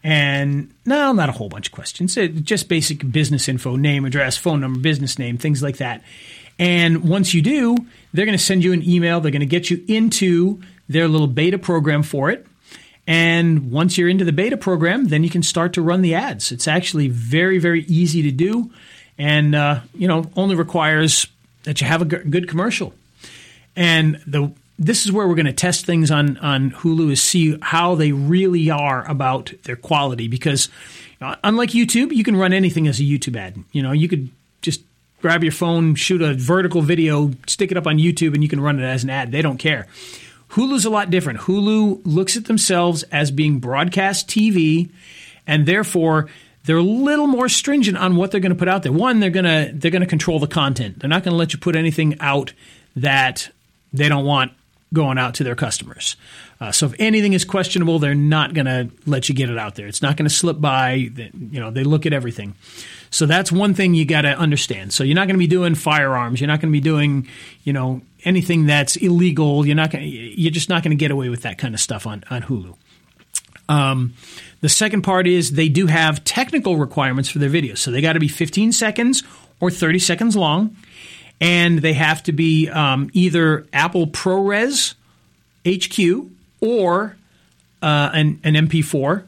And 0.05 0.73
no, 0.85 1.13
not 1.13 1.29
a 1.29 1.31
whole 1.31 1.47
bunch 1.47 1.67
of 1.67 1.71
questions, 1.71 2.17
uh, 2.17 2.27
just 2.27 2.67
basic 2.67 3.09
business 3.09 3.47
info, 3.47 3.77
name, 3.77 4.03
address, 4.03 4.35
phone 4.35 4.59
number, 4.59 4.77
business 4.81 5.17
name, 5.17 5.37
things 5.37 5.63
like 5.63 5.77
that. 5.77 6.03
And 6.59 7.07
once 7.07 7.33
you 7.33 7.41
do, 7.41 7.77
they're 8.13 8.25
going 8.25 8.37
to 8.37 8.43
send 8.43 8.65
you 8.65 8.73
an 8.73 8.87
email. 8.87 9.21
They're 9.21 9.31
going 9.31 9.39
to 9.39 9.45
get 9.45 9.69
you 9.69 9.83
into 9.87 10.61
their 10.89 11.07
little 11.07 11.27
beta 11.27 11.57
program 11.57 12.03
for 12.03 12.29
it. 12.29 12.45
And 13.07 13.71
once 13.71 13.97
you're 13.97 14.09
into 14.09 14.25
the 14.25 14.33
beta 14.33 14.57
program, 14.57 15.07
then 15.07 15.23
you 15.23 15.29
can 15.29 15.43
start 15.43 15.73
to 15.73 15.81
run 15.81 16.01
the 16.01 16.15
ads. 16.15 16.51
It's 16.51 16.67
actually 16.67 17.07
very, 17.07 17.57
very 17.57 17.83
easy 17.85 18.21
to 18.23 18.31
do, 18.31 18.71
and 19.17 19.55
uh, 19.55 19.81
you 19.93 20.07
know 20.07 20.29
only 20.35 20.55
requires 20.55 21.27
that 21.63 21.81
you 21.81 21.87
have 21.87 22.01
a 22.01 22.05
good 22.05 22.47
commercial. 22.47 22.93
And 23.75 24.21
the 24.27 24.51
this 24.79 25.05
is 25.05 25.11
where 25.11 25.27
we're 25.27 25.35
going 25.35 25.45
to 25.45 25.53
test 25.53 25.85
things 25.85 26.11
on 26.11 26.37
on 26.37 26.71
Hulu 26.71 27.11
is 27.11 27.21
see 27.21 27.57
how 27.61 27.95
they 27.95 28.11
really 28.11 28.69
are 28.69 29.09
about 29.09 29.53
their 29.63 29.75
quality 29.75 30.27
because 30.27 30.69
uh, 31.21 31.35
unlike 31.43 31.69
YouTube, 31.69 32.11
you 32.11 32.23
can 32.23 32.35
run 32.35 32.53
anything 32.53 32.87
as 32.87 32.99
a 32.99 33.03
YouTube 33.03 33.37
ad. 33.37 33.63
You 33.71 33.81
know, 33.81 33.93
you 33.93 34.09
could 34.09 34.29
just 34.61 34.81
grab 35.21 35.41
your 35.41 35.53
phone, 35.53 35.95
shoot 35.95 36.21
a 36.21 36.33
vertical 36.33 36.81
video, 36.81 37.31
stick 37.47 37.71
it 37.71 37.77
up 37.77 37.87
on 37.87 37.97
YouTube, 37.97 38.33
and 38.33 38.43
you 38.43 38.49
can 38.49 38.59
run 38.59 38.77
it 38.79 38.83
as 38.83 39.03
an 39.03 39.09
ad. 39.09 39.31
They 39.31 39.41
don't 39.41 39.57
care. 39.57 39.87
Hulu's 40.49 40.85
a 40.85 40.89
lot 40.89 41.09
different. 41.09 41.39
Hulu 41.39 42.01
looks 42.03 42.35
at 42.35 42.45
themselves 42.45 43.03
as 43.03 43.31
being 43.31 43.59
broadcast 43.59 44.27
TV, 44.27 44.89
and 45.47 45.65
therefore 45.65 46.29
they're 46.65 46.77
a 46.77 46.81
little 46.81 47.27
more 47.27 47.49
stringent 47.49 47.97
on 47.97 48.15
what 48.15 48.31
they're 48.31 48.39
going 48.39 48.53
to 48.53 48.57
put 48.57 48.67
out 48.67 48.83
there. 48.83 48.91
One, 48.91 49.19
they're 49.19 49.29
going 49.29 49.45
to 49.45 49.71
they're 49.73 49.91
going 49.91 50.01
to 50.01 50.07
control 50.07 50.39
the 50.39 50.47
content. 50.47 50.99
They're 50.99 51.09
not 51.09 51.23
going 51.23 51.33
to 51.33 51.37
let 51.37 51.53
you 51.53 51.59
put 51.59 51.75
anything 51.75 52.17
out 52.19 52.53
that 52.95 53.49
they 53.91 54.09
don't 54.09 54.25
want 54.25 54.53
going 54.93 55.17
out 55.17 55.33
to 55.35 55.43
their 55.43 55.55
customers. 55.55 56.15
Uh, 56.61 56.71
so 56.71 56.85
if 56.85 56.93
anything 56.99 57.33
is 57.33 57.43
questionable, 57.43 57.99
they're 57.99 58.15
not 58.15 58.53
going 58.53 58.67
to 58.67 58.89
let 59.05 59.27
you 59.27 59.35
get 59.35 59.49
it 59.49 59.57
out 59.57 59.75
there. 59.75 59.87
It's 59.87 60.01
not 60.01 60.15
going 60.15 60.29
to 60.29 60.33
slip 60.33 60.61
by. 60.61 60.93
You 60.93 61.59
know, 61.59 61.71
they 61.71 61.83
look 61.83 62.05
at 62.05 62.13
everything. 62.13 62.55
So 63.09 63.25
that's 63.25 63.51
one 63.51 63.73
thing 63.73 63.95
you 63.95 64.05
got 64.05 64.21
to 64.21 64.37
understand. 64.37 64.93
So 64.93 65.03
you're 65.03 65.15
not 65.15 65.27
going 65.27 65.35
to 65.35 65.39
be 65.39 65.47
doing 65.47 65.75
firearms. 65.75 66.39
You're 66.39 66.47
not 66.47 66.61
going 66.61 66.71
to 66.71 66.77
be 66.77 66.81
doing, 66.81 67.27
you 67.63 67.73
know, 67.73 68.01
anything 68.23 68.65
that's 68.67 68.95
illegal. 68.95 69.65
You're 69.65 69.75
not 69.75 69.91
going. 69.91 70.07
You're 70.07 70.51
just 70.51 70.69
not 70.69 70.83
going 70.83 70.95
to 70.95 70.99
get 70.99 71.11
away 71.11 71.29
with 71.29 71.41
that 71.41 71.57
kind 71.57 71.73
of 71.73 71.79
stuff 71.81 72.07
on 72.07 72.23
on 72.29 72.43
Hulu. 72.43 72.75
Um, 73.69 74.13
the 74.61 74.69
second 74.69 75.01
part 75.01 75.27
is 75.27 75.51
they 75.51 75.69
do 75.69 75.87
have 75.87 76.23
technical 76.23 76.77
requirements 76.77 77.29
for 77.29 77.39
their 77.39 77.49
videos. 77.49 77.79
So 77.79 77.91
they 77.91 78.01
got 78.01 78.13
to 78.13 78.19
be 78.19 78.27
15 78.27 78.71
seconds 78.71 79.23
or 79.59 79.69
30 79.71 79.99
seconds 79.99 80.35
long, 80.35 80.75
and 81.39 81.79
they 81.79 81.93
have 81.93 82.23
to 82.23 82.31
be 82.31 82.69
um, 82.69 83.09
either 83.13 83.65
Apple 83.73 84.07
ProRes 84.07 84.95
HQ 85.67 86.29
or 86.61 87.15
uh, 87.81 88.09
an, 88.13 88.39
an 88.43 88.53
MP4 88.55 89.23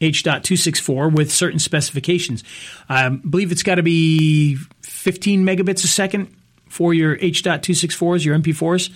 H.264 0.00 1.14
with 1.14 1.30
certain 1.30 1.60
specifications. 1.60 2.42
I 2.88 3.08
believe 3.08 3.52
it's 3.52 3.62
got 3.62 3.76
to 3.76 3.82
be 3.82 4.56
15 4.82 5.44
megabits 5.44 5.84
a 5.84 5.88
second 5.88 6.34
for 6.68 6.92
your 6.92 7.16
H.264s, 7.20 8.24
your 8.24 8.36
MP4s. 8.36 8.90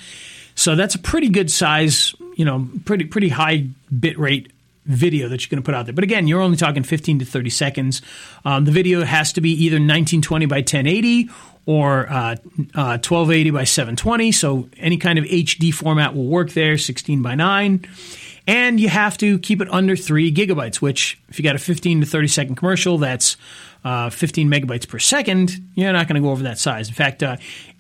So 0.57 0.75
that's 0.75 0.95
a 0.95 0.99
pretty 0.99 1.29
good 1.29 1.51
size, 1.51 2.15
you 2.35 2.45
know, 2.45 2.69
pretty 2.85 3.05
pretty 3.05 3.29
high 3.29 3.69
bit 3.97 4.19
rate 4.19 4.51
video 4.87 5.29
that 5.29 5.43
you're 5.43 5.51
going 5.51 5.63
to 5.63 5.67
put 5.67 5.75
out 5.75 5.87
there. 5.87 5.95
But 5.95 6.05
again, 6.05 6.27
you're 6.27 6.41
only 6.41 6.57
talking 6.57 6.83
15 6.83 7.21
to 7.21 7.25
30 7.25 7.51
seconds. 7.51 8.03
Um, 8.45 8.65
the 8.65 8.73
video 8.73 9.05
has 9.05 9.33
to 9.35 9.41
be 9.41 9.51
either 9.65 9.77
1920 9.77 10.47
by 10.47 10.57
1080 10.57 11.31
or 11.67 12.09
uh, 12.09 12.37
uh, 12.75 12.99
1280 13.03 13.51
by 13.51 13.65
720. 13.65 14.33
So 14.33 14.69
any 14.79 14.97
kind 14.97 15.19
of 15.19 15.25
HD 15.25 15.75
format 15.75 16.15
will 16.15 16.27
work 16.27 16.53
there, 16.53 16.79
16 16.79 17.23
by 17.23 17.35
9. 17.35 17.85
And 18.47 18.79
you 18.79 18.89
have 18.89 19.19
to 19.19 19.41
keep 19.41 19.61
it 19.61 19.69
under 19.73 19.97
3 19.97 20.33
gigabytes, 20.33 20.77
which, 20.77 21.21
if 21.29 21.39
you 21.39 21.43
got 21.43 21.57
a 21.57 21.59
15 21.59 22.03
to 22.03 22.07
30 22.07 22.29
second 22.29 22.55
commercial, 22.55 22.99
that's 22.99 23.37
uh, 23.85 24.11
15 24.11 24.49
megabytes 24.49 24.89
per 24.89 25.01
second. 25.01 25.57
You're 25.75 25.93
not 25.93 26.07
going 26.07 26.21
to 26.21 26.25
go 26.25 26.31
over 26.31 26.45
that 26.45 26.59
size. 26.59 26.89
In 26.89 26.95
fact, 26.95 27.25
uh, 27.25 27.39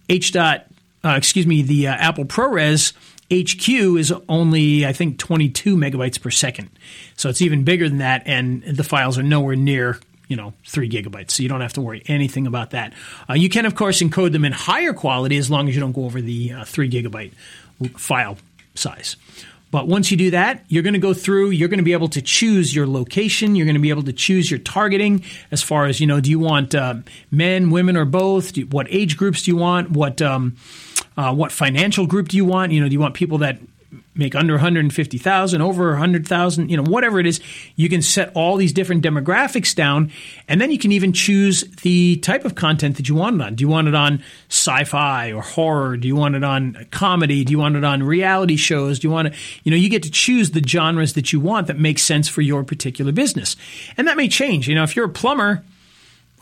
H. 0.09 0.33
Dot, 0.33 0.67
uh, 1.05 1.15
excuse 1.17 1.47
me, 1.47 1.63
the 1.63 1.87
uh, 1.87 1.95
Apple 1.95 2.25
ProRes 2.25 2.93
HQ 3.33 3.69
is 3.69 4.13
only, 4.29 4.87
I 4.87 4.93
think, 4.93 5.19
22 5.19 5.77
megabytes 5.77 6.21
per 6.21 6.31
second. 6.31 6.71
So 7.17 7.29
it's 7.29 7.43
even 7.43 7.65
bigger 7.65 7.89
than 7.89 7.99
that, 7.99 8.23
and 8.27 8.63
the 8.63 8.85
files 8.85 9.19
are 9.19 9.23
nowhere 9.23 9.57
near 9.57 9.99
you 10.29 10.37
know, 10.37 10.53
three 10.65 10.89
gigabytes. 10.89 11.31
So 11.33 11.43
you 11.43 11.49
don't 11.49 11.61
have 11.61 11.73
to 11.75 11.81
worry 11.81 12.03
anything 12.07 12.47
about 12.47 12.71
that. 12.71 12.93
Uh, 13.29 13.35
you 13.35 13.49
can, 13.49 13.65
of 13.65 13.75
course, 13.75 14.03
encode 14.03 14.33
them 14.33 14.45
in 14.45 14.53
higher 14.53 14.93
quality 14.93 15.37
as 15.37 15.51
long 15.51 15.69
as 15.69 15.75
you 15.75 15.81
don't 15.81 15.93
go 15.93 16.05
over 16.05 16.21
the 16.21 16.53
uh, 16.53 16.65
three 16.65 16.91
gigabyte 16.91 17.33
file 17.97 18.37
size. 18.75 19.17
But 19.71 19.89
once 19.89 20.11
you 20.11 20.17
do 20.17 20.31
that, 20.31 20.65
you're 20.69 20.83
going 20.83 20.95
to 20.95 21.01
go 21.01 21.13
through, 21.13 21.51
you're 21.51 21.69
going 21.69 21.79
to 21.79 21.85
be 21.85 21.93
able 21.93 22.09
to 22.09 22.23
choose 22.23 22.75
your 22.75 22.87
location. 22.87 23.57
You're 23.57 23.67
going 23.67 23.75
to 23.75 23.81
be 23.81 23.91
able 23.91 24.05
to 24.05 24.13
choose 24.13 24.51
your 24.51 24.61
targeting 24.61 25.25
as 25.51 25.63
far 25.63 25.87
as, 25.87 26.01
you 26.01 26.07
know, 26.07 26.21
do 26.21 26.31
you 26.31 26.39
want 26.39 26.75
uh, 26.75 26.97
men, 27.31 27.71
women, 27.71 27.97
or 27.97 28.05
both? 28.05 28.57
You, 28.57 28.67
what 28.67 28.87
age 28.91 29.17
groups 29.17 29.43
do 29.43 29.51
you 29.51 29.57
want? 29.57 29.91
What, 29.91 30.23
um, 30.23 30.57
uh, 31.17 31.35
what 31.35 31.53
financial 31.53 32.07
group 32.07 32.29
do 32.29 32.37
you 32.37 32.45
want? 32.45 32.73
You 32.73 32.81
know, 32.81 32.89
do 32.89 32.93
you 32.93 33.01
want 33.01 33.15
people 33.15 33.39
that 33.39 33.59
make 34.15 34.35
under 34.35 34.55
150,000, 34.55 35.61
over 35.61 35.91
100,000, 35.91 36.69
you 36.69 36.77
know, 36.77 36.83
whatever 36.83 37.21
it 37.21 37.27
is, 37.27 37.41
you 37.77 37.89
can 37.89 38.03
set 38.03 38.33
all 38.35 38.57
these 38.57 38.73
different 38.73 39.05
demographics 39.05 39.75
down 39.75 40.11
and 40.49 40.61
then 40.61 40.71
you 40.71 40.79
can 40.79 40.93
even 40.93 41.13
choose 41.13 41.63
the 41.83 42.17
type 42.17 42.45
of 42.45 42.55
content 42.55 42.97
that 42.97 43.09
you 43.09 43.15
want 43.15 43.37
it 43.37 43.43
on. 43.43 43.55
Do 43.55 43.63
you 43.63 43.69
want 43.69 43.89
it 43.89 43.95
on 43.95 44.23
sci-fi 44.49 45.33
or 45.33 45.43
horror? 45.43 45.97
Do 45.97 46.09
you 46.09 46.17
want 46.17 46.35
it 46.35 46.45
on 46.45 46.87
comedy? 46.91 47.45
Do 47.45 47.51
you 47.51 47.59
want 47.59 47.77
it 47.77 47.85
on 47.85 48.03
reality 48.03 48.57
shows? 48.57 48.99
Do 48.99 49.09
you 49.09 49.13
want 49.13 49.33
to, 49.33 49.39
you 49.65 49.71
know, 49.71 49.77
you 49.77 49.91
get 49.91 50.03
to 50.05 50.11
choose 50.11 50.51
the 50.51 50.63
genres 50.63 51.15
that 51.15 51.33
you 51.33 51.41
want 51.41 51.67
that 51.67 51.79
make 51.79 51.99
sense 51.99 52.29
for 52.29 52.41
your 52.41 52.65
particular 52.65 53.13
business. 53.13 53.57
And 53.97 54.09
that 54.09 54.17
may 54.17 54.29
change. 54.29 54.69
You 54.69 54.75
know, 54.75 54.83
if 54.83 54.97
you're 54.97 55.07
a 55.07 55.11
plumber, 55.11 55.63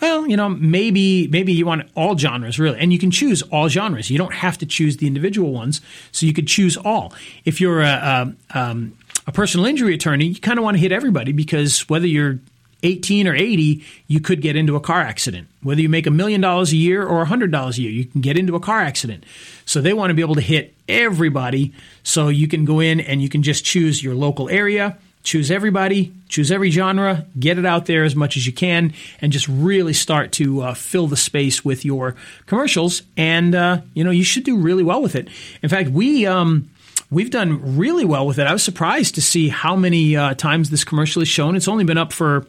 well, 0.04 0.26
you 0.28 0.36
know, 0.36 0.50
maybe 0.50 1.28
maybe 1.28 1.54
you 1.54 1.64
want 1.64 1.88
all 1.96 2.16
genres 2.16 2.58
really, 2.58 2.78
and 2.78 2.92
you 2.92 2.98
can 2.98 3.10
choose 3.10 3.40
all 3.40 3.68
genres. 3.70 4.10
You 4.10 4.18
don't 4.18 4.34
have 4.34 4.58
to 4.58 4.66
choose 4.66 4.98
the 4.98 5.06
individual 5.06 5.50
ones, 5.50 5.80
so 6.12 6.26
you 6.26 6.34
could 6.34 6.46
choose 6.46 6.76
all. 6.76 7.14
If 7.46 7.58
you're 7.58 7.80
a, 7.80 8.34
a, 8.54 8.58
um, 8.58 8.98
a 9.26 9.32
personal 9.32 9.64
injury 9.64 9.94
attorney, 9.94 10.26
you 10.26 10.40
kind 10.40 10.58
of 10.58 10.62
want 10.62 10.76
to 10.76 10.80
hit 10.80 10.92
everybody 10.92 11.32
because 11.32 11.88
whether 11.88 12.06
you're 12.06 12.38
18 12.82 13.26
or 13.26 13.34
80, 13.34 13.82
you 14.06 14.20
could 14.20 14.42
get 14.42 14.56
into 14.56 14.76
a 14.76 14.80
car 14.80 15.00
accident. 15.00 15.48
Whether 15.62 15.80
you 15.80 15.88
make 15.88 16.06
a 16.06 16.10
million 16.10 16.42
dollars 16.42 16.72
a 16.72 16.76
year 16.76 17.02
or 17.02 17.22
a 17.22 17.26
$100 17.26 17.78
a 17.78 17.80
year, 17.80 17.90
you 17.90 18.04
can 18.04 18.20
get 18.20 18.36
into 18.36 18.54
a 18.56 18.60
car 18.60 18.80
accident. 18.80 19.24
So 19.64 19.80
they 19.80 19.94
want 19.94 20.10
to 20.10 20.14
be 20.14 20.20
able 20.20 20.34
to 20.34 20.42
hit 20.42 20.74
everybody. 20.86 21.72
So 22.02 22.28
you 22.28 22.46
can 22.46 22.66
go 22.66 22.80
in 22.80 23.00
and 23.00 23.22
you 23.22 23.30
can 23.30 23.42
just 23.42 23.64
choose 23.64 24.04
your 24.04 24.14
local 24.14 24.50
area 24.50 24.98
choose 25.24 25.50
everybody, 25.50 26.12
choose 26.28 26.52
every 26.52 26.70
genre, 26.70 27.26
get 27.38 27.58
it 27.58 27.66
out 27.66 27.86
there 27.86 28.04
as 28.04 28.14
much 28.14 28.36
as 28.36 28.46
you 28.46 28.52
can, 28.52 28.92
and 29.20 29.32
just 29.32 29.48
really 29.48 29.92
start 29.92 30.30
to 30.32 30.62
uh, 30.62 30.74
fill 30.74 31.08
the 31.08 31.16
space 31.16 31.64
with 31.64 31.84
your 31.84 32.14
commercials. 32.46 33.02
And 33.16 33.54
uh, 33.54 33.80
you 33.94 34.04
know, 34.04 34.12
you 34.12 34.22
should 34.22 34.44
do 34.44 34.56
really 34.56 34.84
well 34.84 35.02
with 35.02 35.16
it. 35.16 35.28
In 35.62 35.68
fact, 35.68 35.90
we. 35.90 36.26
Um, 36.26 36.70
we've 37.10 37.30
done 37.30 37.76
really 37.76 38.04
well 38.04 38.26
with 38.26 38.40
it. 38.40 38.46
I 38.46 38.52
was 38.52 38.62
surprised 38.62 39.14
to 39.16 39.22
see 39.22 39.48
how 39.48 39.76
many 39.76 40.16
uh, 40.16 40.34
times 40.34 40.70
this 40.70 40.82
commercial 40.82 41.22
is 41.22 41.28
shown. 41.28 41.54
It's 41.54 41.68
only 41.68 41.84
been 41.84 41.98
up 41.98 42.12
for 42.12 42.46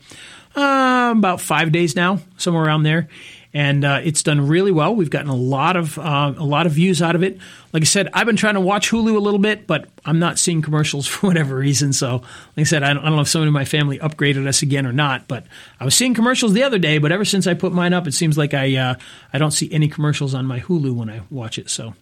uh, 0.55 1.13
about 1.15 1.39
five 1.39 1.71
days 1.71 1.95
now, 1.95 2.19
somewhere 2.37 2.63
around 2.63 2.81
there 2.83 3.07
and 3.55 3.85
uh, 3.85 4.01
it's 4.03 4.21
done 4.21 4.45
really 4.45 4.73
well. 4.73 4.93
We've 4.93 5.09
gotten 5.09 5.29
a 5.29 5.35
lot 5.35 5.77
of 5.77 5.97
uh, 5.97 6.33
a 6.37 6.43
lot 6.43 6.65
of 6.65 6.73
views 6.73 7.01
out 7.01 7.15
of 7.15 7.23
it. 7.23 7.39
Like 7.71 7.83
I 7.83 7.85
said, 7.85 8.09
I've 8.13 8.25
been 8.25 8.35
trying 8.35 8.55
to 8.55 8.59
watch 8.59 8.91
Hulu 8.91 9.15
a 9.15 9.19
little 9.19 9.39
bit, 9.39 9.65
but 9.65 9.87
I'm 10.03 10.19
not 10.19 10.37
seeing 10.37 10.61
commercials 10.61 11.07
for 11.07 11.27
whatever 11.27 11.55
reason. 11.55 11.93
So, 11.93 12.15
like 12.17 12.23
I 12.57 12.63
said, 12.63 12.83
I 12.83 12.93
don't, 12.93 13.01
I 13.01 13.05
don't 13.05 13.15
know 13.15 13.21
if 13.21 13.29
someone 13.29 13.47
in 13.47 13.53
my 13.53 13.63
family 13.63 13.97
upgraded 13.97 14.45
us 14.45 14.61
again 14.61 14.85
or 14.85 14.91
not. 14.91 15.29
But 15.29 15.45
I 15.79 15.85
was 15.85 15.95
seeing 15.95 16.13
commercials 16.13 16.51
the 16.51 16.63
other 16.63 16.77
day, 16.77 16.97
but 16.97 17.13
ever 17.13 17.23
since 17.23 17.47
I 17.47 17.53
put 17.53 17.71
mine 17.71 17.93
up, 17.93 18.07
it 18.07 18.13
seems 18.13 18.37
like 18.37 18.53
I 18.53 18.75
uh, 18.75 18.95
I 19.31 19.37
don't 19.37 19.51
see 19.51 19.71
any 19.71 19.87
commercials 19.87 20.35
on 20.35 20.45
my 20.45 20.59
Hulu 20.59 20.93
when 20.93 21.09
I 21.09 21.21
watch 21.29 21.57
it. 21.57 21.69
So, 21.69 21.93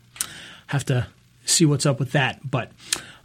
have 0.68 0.86
to 0.86 1.06
see 1.46 1.66
what's 1.68 1.86
up 1.86 2.00
with 2.00 2.14
that. 2.14 2.50
But 2.50 2.72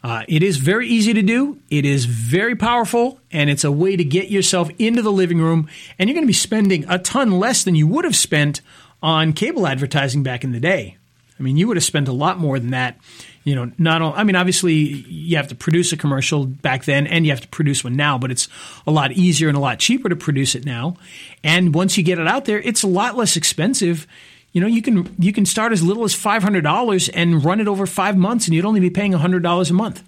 uh, 0.02 0.22
it 0.28 0.42
is 0.42 0.58
very 0.58 0.86
easy 0.88 1.12
to 1.12 1.22
do. 1.22 1.58
It 1.70 1.84
is 1.84 2.04
very 2.04 2.54
powerful, 2.54 3.18
and 3.32 3.50
it's 3.50 3.64
a 3.64 3.72
way 3.72 3.96
to 3.96 4.04
get 4.04 4.30
yourself 4.30 4.70
into 4.78 5.02
the 5.02 5.12
living 5.12 5.38
room. 5.38 5.68
And 5.98 6.08
you're 6.08 6.14
going 6.14 6.24
to 6.24 6.28
be 6.28 6.32
spending 6.32 6.84
a 6.88 6.98
ton 6.98 7.32
less 7.32 7.64
than 7.64 7.74
you 7.74 7.86
would 7.88 8.04
have 8.04 8.16
spent 8.16 8.60
on 9.02 9.32
cable 9.32 9.66
advertising 9.66 10.22
back 10.22 10.44
in 10.44 10.52
the 10.52 10.60
day. 10.60 10.96
I 11.38 11.42
mean, 11.42 11.56
you 11.56 11.68
would 11.68 11.76
have 11.76 11.84
spent 11.84 12.08
a 12.08 12.12
lot 12.12 12.38
more 12.38 12.58
than 12.58 12.70
that. 12.70 12.98
You 13.44 13.54
know, 13.54 13.72
not 13.78 14.02
all, 14.02 14.12
I 14.14 14.24
mean, 14.24 14.36
obviously, 14.36 14.74
you 14.74 15.36
have 15.36 15.48
to 15.48 15.54
produce 15.54 15.92
a 15.92 15.96
commercial 15.96 16.46
back 16.46 16.84
then, 16.84 17.06
and 17.06 17.24
you 17.24 17.32
have 17.32 17.40
to 17.40 17.48
produce 17.48 17.82
one 17.82 17.96
now, 17.96 18.18
but 18.18 18.30
it's 18.30 18.48
a 18.86 18.90
lot 18.90 19.12
easier 19.12 19.48
and 19.48 19.56
a 19.56 19.60
lot 19.60 19.78
cheaper 19.78 20.08
to 20.08 20.16
produce 20.16 20.54
it 20.54 20.66
now. 20.66 20.96
And 21.42 21.74
once 21.74 21.96
you 21.96 22.04
get 22.04 22.18
it 22.18 22.26
out 22.26 22.44
there, 22.44 22.60
it's 22.60 22.82
a 22.82 22.88
lot 22.88 23.16
less 23.16 23.36
expensive 23.36 24.06
you 24.52 24.60
know, 24.60 24.66
you 24.66 24.82
can 24.82 25.14
you 25.18 25.32
can 25.32 25.46
start 25.46 25.72
as 25.72 25.82
little 25.82 26.04
as 26.04 26.14
five 26.14 26.42
hundred 26.42 26.62
dollars 26.62 27.08
and 27.08 27.44
run 27.44 27.60
it 27.60 27.68
over 27.68 27.86
five 27.86 28.16
months, 28.16 28.46
and 28.46 28.54
you'd 28.54 28.64
only 28.64 28.80
be 28.80 28.90
paying 28.90 29.12
hundred 29.12 29.42
dollars 29.42 29.70
a 29.70 29.74
month. 29.74 30.02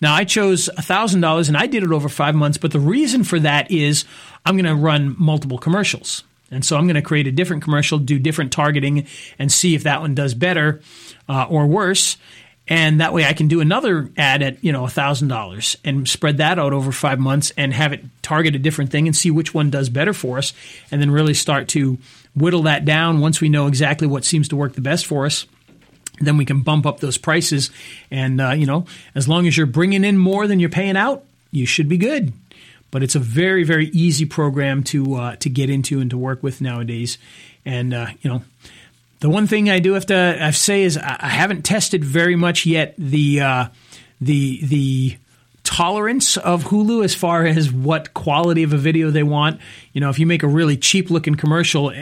Now, 0.00 0.14
I 0.14 0.24
chose 0.24 0.68
thousand 0.78 1.20
dollars, 1.20 1.48
and 1.48 1.56
I 1.56 1.66
did 1.66 1.82
it 1.82 1.92
over 1.92 2.08
five 2.08 2.34
months. 2.34 2.58
But 2.58 2.72
the 2.72 2.80
reason 2.80 3.24
for 3.24 3.38
that 3.40 3.70
is 3.70 4.04
I'm 4.46 4.56
going 4.56 4.66
to 4.66 4.74
run 4.74 5.16
multiple 5.18 5.58
commercials, 5.58 6.24
and 6.50 6.64
so 6.64 6.76
I'm 6.76 6.86
going 6.86 6.94
to 6.94 7.02
create 7.02 7.26
a 7.26 7.32
different 7.32 7.62
commercial, 7.62 7.98
do 7.98 8.18
different 8.18 8.52
targeting, 8.52 9.06
and 9.38 9.50
see 9.50 9.74
if 9.74 9.82
that 9.84 10.00
one 10.00 10.14
does 10.14 10.34
better 10.34 10.80
uh, 11.28 11.46
or 11.48 11.66
worse. 11.66 12.16
And 12.72 13.02
that 13.02 13.12
way, 13.12 13.26
I 13.26 13.34
can 13.34 13.48
do 13.48 13.60
another 13.60 14.08
ad 14.16 14.40
at 14.40 14.64
you 14.64 14.72
know 14.72 14.86
thousand 14.86 15.28
dollars 15.28 15.76
and 15.84 16.08
spread 16.08 16.38
that 16.38 16.58
out 16.58 16.72
over 16.72 16.90
five 16.90 17.18
months 17.18 17.52
and 17.58 17.70
have 17.74 17.92
it 17.92 18.02
target 18.22 18.54
a 18.54 18.58
different 18.58 18.90
thing 18.90 19.06
and 19.06 19.14
see 19.14 19.30
which 19.30 19.52
one 19.52 19.68
does 19.68 19.90
better 19.90 20.14
for 20.14 20.38
us, 20.38 20.54
and 20.90 20.98
then 20.98 21.10
really 21.10 21.34
start 21.34 21.68
to 21.68 21.98
whittle 22.34 22.62
that 22.62 22.86
down. 22.86 23.20
Once 23.20 23.42
we 23.42 23.50
know 23.50 23.66
exactly 23.66 24.06
what 24.06 24.24
seems 24.24 24.48
to 24.48 24.56
work 24.56 24.72
the 24.72 24.80
best 24.80 25.04
for 25.04 25.26
us 25.26 25.46
then 26.20 26.36
we 26.36 26.44
can 26.44 26.60
bump 26.60 26.86
up 26.86 27.00
those 27.00 27.18
prices. 27.18 27.70
And 28.10 28.40
uh, 28.40 28.52
you 28.52 28.64
know 28.64 28.86
as 29.14 29.28
long 29.28 29.46
as 29.46 29.54
you're 29.54 29.66
bringing 29.66 30.02
in 30.02 30.16
more 30.16 30.46
than 30.46 30.58
you're 30.58 30.70
paying 30.70 30.96
out 30.96 31.24
you 31.50 31.66
should 31.66 31.90
be 31.90 31.98
good. 31.98 32.32
But 32.90 33.02
it's 33.02 33.16
a 33.16 33.20
very 33.20 33.64
very 33.64 33.88
easy 33.88 34.24
program 34.24 34.82
to 34.84 35.14
uh, 35.16 35.36
to 35.36 35.50
get 35.50 35.68
into 35.68 36.00
and 36.00 36.08
to 36.08 36.16
work 36.16 36.42
with 36.42 36.62
nowadays. 36.62 37.18
And 37.66 37.92
uh, 37.92 38.06
you 38.22 38.30
know 38.30 38.42
the 39.22 39.30
one 39.30 39.46
thing 39.46 39.70
I 39.70 39.78
do 39.78 39.92
have 39.92 40.06
to 40.06 40.36
I 40.40 40.50
say 40.50 40.82
is 40.82 40.98
I 40.98 41.28
haven't 41.28 41.62
tested 41.62 42.04
very 42.04 42.34
much 42.34 42.66
yet 42.66 42.94
the 42.98 43.40
uh, 43.40 43.68
the 44.20 44.60
the 44.64 45.16
tolerance 45.62 46.36
of 46.36 46.64
Hulu 46.64 47.04
as 47.04 47.14
far 47.14 47.46
as 47.46 47.70
what 47.70 48.14
quality 48.14 48.64
of 48.64 48.72
a 48.72 48.76
video 48.76 49.12
they 49.12 49.22
want. 49.22 49.60
You 49.92 50.00
know, 50.00 50.10
if 50.10 50.18
you 50.18 50.26
make 50.26 50.42
a 50.42 50.48
really 50.48 50.76
cheap 50.76 51.08
looking 51.08 51.36
commercial, 51.36 51.92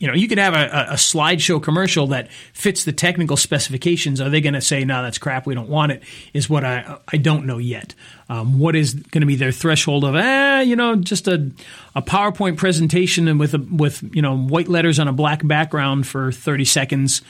you 0.00 0.06
know, 0.06 0.14
you 0.14 0.28
could 0.28 0.38
have 0.38 0.54
a, 0.54 0.92
a 0.92 0.94
slideshow 0.94 1.62
commercial 1.62 2.06
that 2.08 2.32
fits 2.54 2.84
the 2.84 2.92
technical 2.92 3.36
specifications. 3.36 4.18
Are 4.18 4.30
they 4.30 4.40
going 4.40 4.54
to 4.54 4.62
say, 4.62 4.82
no, 4.82 5.02
that's 5.02 5.18
crap, 5.18 5.46
we 5.46 5.54
don't 5.54 5.68
want 5.68 5.92
it? 5.92 6.02
Is 6.32 6.48
what 6.48 6.64
I, 6.64 6.96
I 7.12 7.18
don't 7.18 7.44
know 7.44 7.58
yet. 7.58 7.94
Um, 8.30 8.58
what 8.58 8.74
is 8.74 8.94
going 8.94 9.20
to 9.20 9.26
be 9.26 9.36
their 9.36 9.52
threshold 9.52 10.04
of, 10.04 10.16
eh, 10.16 10.62
you 10.62 10.74
know, 10.74 10.96
just 10.96 11.28
a, 11.28 11.50
a 11.94 12.00
PowerPoint 12.00 12.56
presentation 12.56 13.28
and 13.28 13.38
with, 13.38 13.52
a, 13.52 13.58
with, 13.58 14.02
you 14.14 14.22
know, 14.22 14.38
white 14.38 14.68
letters 14.68 14.98
on 14.98 15.06
a 15.06 15.12
black 15.12 15.46
background 15.46 16.06
for 16.06 16.32
30 16.32 16.64
seconds. 16.64 17.20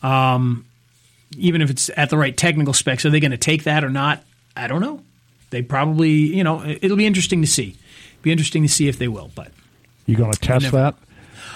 Um, 0.00 0.64
even 1.36 1.62
if 1.62 1.70
it's 1.70 1.90
at 1.96 2.10
the 2.10 2.16
right 2.16 2.36
technical 2.36 2.74
specs, 2.74 3.04
are 3.04 3.10
they 3.10 3.20
going 3.20 3.32
to 3.32 3.38
take 3.38 3.64
that 3.64 3.82
or 3.82 3.90
not? 3.90 4.22
I 4.56 4.68
don't 4.68 4.80
know. 4.80 5.02
They 5.50 5.62
probably, 5.62 6.10
you 6.10 6.44
know, 6.44 6.64
it'll 6.64 6.96
be 6.96 7.06
interesting 7.06 7.40
to 7.40 7.48
see. 7.48 7.76
Be 8.22 8.30
interesting 8.30 8.62
to 8.62 8.68
see 8.68 8.86
if 8.86 8.98
they 8.98 9.08
will. 9.08 9.32
But 9.34 9.50
you 10.06 10.16
going 10.16 10.30
to 10.30 10.38
test 10.38 10.70
that? 10.70 10.94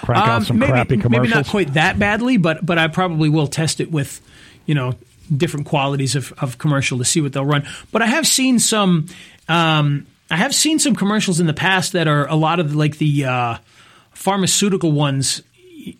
Crank 0.01 0.23
um, 0.23 0.29
out 0.29 0.43
some 0.43 0.59
maybe, 0.59 0.71
crappy 0.71 0.97
commercials? 0.97 1.29
Maybe 1.29 1.35
not 1.35 1.47
quite 1.47 1.73
that 1.73 1.99
badly, 1.99 2.37
but 2.37 2.65
but 2.65 2.77
I 2.77 2.87
probably 2.87 3.29
will 3.29 3.47
test 3.47 3.79
it 3.79 3.91
with, 3.91 4.21
you 4.65 4.75
know, 4.75 4.93
different 5.35 5.65
qualities 5.65 6.15
of, 6.15 6.33
of 6.39 6.57
commercial 6.57 6.97
to 6.99 7.05
see 7.05 7.21
what 7.21 7.33
they'll 7.33 7.45
run. 7.45 7.67
But 7.91 8.01
I 8.01 8.07
have 8.07 8.27
seen 8.27 8.59
some, 8.59 9.07
um, 9.47 10.05
I 10.29 10.37
have 10.37 10.53
seen 10.53 10.79
some 10.79 10.95
commercials 10.95 11.39
in 11.39 11.47
the 11.47 11.53
past 11.53 11.93
that 11.93 12.07
are 12.07 12.27
a 12.27 12.35
lot 12.35 12.59
of 12.59 12.75
like 12.75 12.97
the 12.97 13.25
uh, 13.25 13.57
pharmaceutical 14.11 14.91
ones 14.91 15.41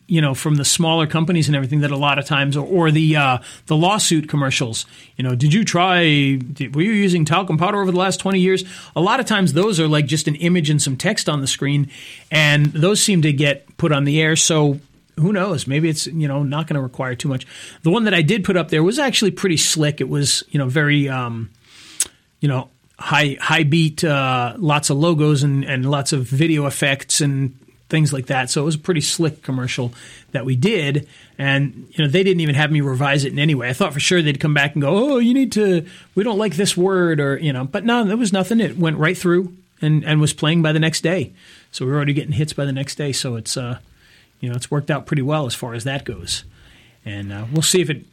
you 0.08 0.22
know 0.22 0.34
from 0.34 0.56
the 0.56 0.66
smaller 0.66 1.08
companies 1.08 1.48
and 1.48 1.56
everything 1.56 1.82
that 1.82 1.92
a 1.92 1.98
lot 1.98 2.20
of 2.20 2.26
times 2.26 2.58
or, 2.58 2.66
or 2.66 2.92
the 2.92 3.16
uh, 3.16 3.38
the 3.68 3.76
lawsuit 3.76 4.30
commercials. 4.30 4.86
You 5.18 5.24
know 5.24 5.36
did 5.36 5.54
you 5.54 5.64
try 5.64 6.36
did, 6.36 6.76
were 6.76 6.82
you 6.82 6.92
using 6.92 7.26
talcum 7.26 7.58
powder 7.58 7.82
over 7.82 7.92
the 7.92 7.98
last 7.98 8.20
20 8.20 8.40
years? 8.40 8.64
A 8.96 9.02
lot 9.02 9.20
of 9.20 9.26
times 9.26 9.54
those 9.54 9.80
are 9.80 9.88
like 9.88 10.06
just 10.06 10.28
an 10.28 10.36
image 10.36 10.70
and 10.70 10.82
some 10.82 10.98
text 10.98 11.30
on 11.30 11.42
the 11.42 11.48
screen 11.48 11.90
and 12.32 12.68
those 12.68 13.02
seem 13.02 13.22
to 13.24 13.34
get 13.34 13.78
put 13.78 13.92
on 13.92 14.06
the 14.06 14.22
air. 14.22 14.36
So 14.36 14.80
who 15.18 15.32
knows? 15.32 15.66
Maybe 15.68 15.90
it's 15.90 16.08
you 16.08 16.28
know 16.28 16.44
not 16.44 16.68
going 16.68 16.76
to 16.76 16.82
require 16.82 17.16
too 17.16 17.30
much. 17.30 17.46
The 17.84 17.90
one 17.90 18.04
that 18.04 18.14
i 18.14 18.22
did 18.22 18.44
put 18.44 18.58
up 18.58 18.70
there 18.70 18.84
was 18.84 19.00
actually 19.00 19.32
pretty 19.32 19.58
slick. 19.58 20.02
It 20.02 20.10
was 20.10 20.44
you 20.50 20.60
know 20.60 20.68
very 20.68 21.08
um, 21.08 21.50
you 22.46 22.50
know, 22.50 22.70
high 23.00 23.38
high 23.42 23.64
beat, 23.64 24.04
uh, 24.04 24.54
lots 24.58 24.92
of 24.92 24.98
logos 24.98 25.42
and, 25.42 25.64
and 25.64 25.90
lots 25.90 26.14
of 26.14 26.28
video 26.28 26.68
effects 26.68 27.20
and 27.20 27.58
things 27.90 28.12
like 28.12 28.28
that. 28.28 28.50
So 28.50 28.62
it 28.62 28.66
was 28.66 28.76
a 28.76 28.80
pretty 28.80 29.02
slick 29.02 29.44
commercial 29.44 29.94
that 30.32 30.46
we 30.46 30.56
did. 30.56 31.08
And, 31.38 31.88
you 31.92 32.04
know, 32.04 32.10
they 32.10 32.24
didn't 32.24 32.42
even 32.42 32.56
have 32.56 32.72
me 32.72 32.82
revise 32.82 33.26
it 33.26 33.34
in 33.34 33.40
any 33.40 33.56
way. 33.56 33.70
I 33.70 33.74
thought 33.74 33.94
for 33.94 34.00
sure 34.00 34.22
they'd 34.22 34.40
come 34.40 34.54
back 34.54 34.74
and 34.74 34.82
go, 34.82 35.14
oh, 35.14 35.18
you 35.18 35.34
need 35.34 35.52
to, 35.54 35.86
we 36.16 36.24
don't 36.24 36.38
like 36.38 36.56
this 36.56 36.76
word 36.76 37.20
or, 37.20 37.38
you 37.38 37.54
know, 37.54 37.66
but 37.66 37.86
no, 37.86 38.04
there 38.04 38.18
was 38.18 38.34
nothing. 38.34 38.60
It 38.60 38.78
went 38.78 38.98
right 38.98 39.18
through 39.18 39.56
and, 39.82 40.04
and 40.04 40.20
was 40.20 40.34
playing 40.34 40.62
by 40.62 40.72
the 40.72 40.80
next 40.80 41.02
day. 41.02 41.34
So 41.72 41.86
we 41.86 41.92
were 41.92 41.98
already 41.98 42.14
getting 42.14 42.32
hits 42.32 42.54
by 42.54 42.66
the 42.66 42.72
next 42.72 42.96
day. 42.96 43.12
So 43.12 43.36
it's, 43.36 43.56
uh, 43.58 43.80
you 44.40 44.50
know, 44.50 44.56
it's 44.56 44.72
worked 44.72 44.90
out 44.90 45.06
pretty 45.06 45.22
well 45.22 45.46
as 45.46 45.54
far 45.54 45.74
as 45.74 45.84
that 45.84 46.06
goes. 46.06 46.44
And 47.06 47.32
uh, 47.32 47.46
we'll 47.52 47.62
see 47.62 47.82
if 47.82 47.90
it 47.90 48.06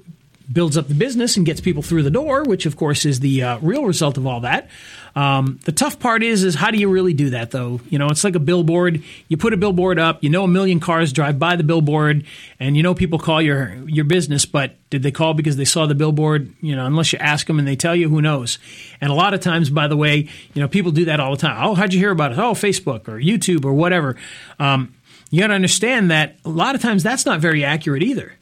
builds 0.50 0.76
up 0.76 0.88
the 0.88 0.94
business 0.94 1.37
and 1.37 1.44
gets 1.44 1.61
people 1.61 1.83
through 1.83 2.02
the 2.02 2.11
door, 2.11 2.44
which 2.44 2.66
of 2.66 2.76
course 2.76 3.05
is 3.05 3.20
the 3.20 3.42
uh, 3.42 3.59
real 3.59 3.85
result 3.85 4.16
of 4.16 4.26
all 4.26 4.40
that. 4.40 4.68
Um, 5.14 5.61
the 5.64 5.72
tough 5.72 5.98
part 5.98 6.22
is, 6.22 6.42
is 6.42 6.55
how 6.55 6.70
do 6.70 6.78
you 6.78 6.88
really 6.88 7.12
do 7.12 7.31
that 7.31 7.50
though? 7.50 7.81
You 7.90 7.98
know, 7.98 8.09
it's 8.09 8.24
like 8.24 8.35
a 8.35 8.40
billboard. 8.40 9.02
You 9.28 9.37
put 9.37 9.52
a 9.52 9.57
billboard 9.57 9.98
up, 9.98 10.22
you 10.24 10.31
know, 10.31 10.44
a 10.44 10.48
million 10.48 10.81
cars 10.81 11.12
drive 11.12 11.38
by 11.38 11.57
the 11.57 11.64
billboard, 11.64 12.24
and 12.59 12.76
you 12.76 12.83
know 12.83 12.94
people 12.94 13.18
call 13.18 13.42
your 13.42 13.74
your 13.87 14.05
business, 14.05 14.46
but 14.46 14.76
did 14.90 15.02
they 15.02 15.11
call 15.11 15.35
because 15.35 15.57
they 15.57 15.64
saw 15.64 15.87
the 15.87 15.94
billboard? 15.94 16.52
You 16.61 16.76
know, 16.76 16.87
unless 16.87 17.12
you 17.12 17.18
ask 17.18 17.46
them 17.46 17.59
and 17.59 17.68
they 17.68 17.76
tell 17.76 17.94
you, 17.94 18.09
who 18.09 18.22
knows? 18.22 18.59
And 19.00 19.11
a 19.11 19.14
lot 19.14 19.35
of 19.35 19.40
times, 19.40 19.70
by 19.70 19.87
the 19.88 19.96
way, 19.96 20.28
you 20.55 20.62
know, 20.62 20.68
people 20.68 20.92
do 20.92 21.07
that 21.07 21.20
all 21.20 21.33
the 21.33 21.40
time. 21.40 21.62
Oh, 21.62 21.74
how'd 21.74 21.92
you 21.92 21.98
hear 21.98 22.11
about 22.11 22.33
it? 22.33 22.38
Oh, 22.38 22.52
Facebook 22.52 23.09
or 23.09 23.18
YouTube 23.18 23.64
or 23.64 23.72
whatever. 23.74 24.16
Um, 24.59 24.94
you 25.31 25.40
got 25.40 25.46
to 25.48 25.55
understand 25.55 26.11
that 26.11 26.37
a 26.44 26.50
lot 26.50 26.74
of 26.74 26.83
times 26.83 27.02
that's 27.02 27.24
not 27.24 27.40
very 27.40 27.64
accurate 27.64 28.02
either 28.02 28.35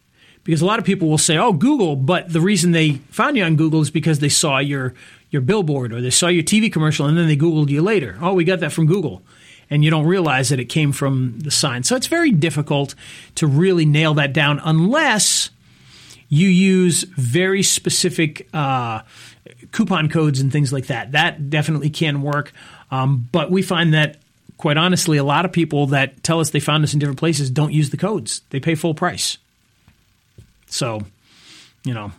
because 0.44 0.62
a 0.62 0.66
lot 0.66 0.78
of 0.78 0.84
people 0.84 1.08
will 1.08 1.18
say, 1.18 1.36
"Oh, 1.36 1.52
Google," 1.52 1.96
but 1.96 2.32
the 2.32 2.40
reason 2.40 2.72
they 2.72 2.92
found 3.10 3.36
you 3.36 3.44
on 3.44 3.56
Google 3.56 3.80
is 3.80 3.90
because 3.90 4.18
they 4.20 4.28
saw 4.28 4.58
your 4.58 4.94
your 5.30 5.42
billboard 5.42 5.92
or 5.92 6.00
they 6.00 6.10
saw 6.10 6.28
your 6.28 6.42
TV 6.42 6.72
commercial 6.72 7.06
and 7.06 7.16
then 7.16 7.28
they 7.28 7.36
Googled 7.36 7.68
you 7.68 7.82
later. 7.82 8.18
Oh, 8.20 8.34
we 8.34 8.44
got 8.44 8.60
that 8.60 8.72
from 8.72 8.86
Google. 8.86 9.22
And 9.72 9.84
you 9.84 9.90
don't 9.90 10.06
realize 10.06 10.48
that 10.48 10.58
it 10.58 10.64
came 10.64 10.90
from 10.90 11.38
the 11.38 11.52
sign. 11.52 11.84
So 11.84 11.94
it's 11.94 12.08
very 12.08 12.32
difficult 12.32 12.96
to 13.36 13.46
really 13.46 13.84
nail 13.84 14.14
that 14.14 14.32
down 14.32 14.60
unless 14.64 15.50
you 16.28 16.48
use 16.48 17.04
very 17.04 17.62
specific 17.62 18.48
uh, 18.52 19.02
coupon 19.70 20.08
codes 20.08 20.40
and 20.40 20.50
things 20.50 20.72
like 20.72 20.86
that. 20.86 21.12
That 21.12 21.50
definitely 21.50 21.90
can 21.90 22.22
work. 22.22 22.52
Um, 22.90 23.28
but 23.30 23.50
we 23.50 23.62
find 23.62 23.94
that, 23.94 24.16
quite 24.56 24.76
honestly, 24.76 25.18
a 25.18 25.24
lot 25.24 25.44
of 25.44 25.52
people 25.52 25.86
that 25.88 26.22
tell 26.24 26.40
us 26.40 26.50
they 26.50 26.60
found 26.60 26.82
us 26.82 26.92
in 26.92 26.98
different 26.98 27.18
places 27.20 27.50
don't 27.50 27.72
use 27.72 27.90
the 27.90 27.96
codes, 27.96 28.42
they 28.50 28.58
pay 28.58 28.74
full 28.74 28.94
price. 28.94 29.38
So 30.70 31.02
you 31.82 31.94
know, 31.94 32.12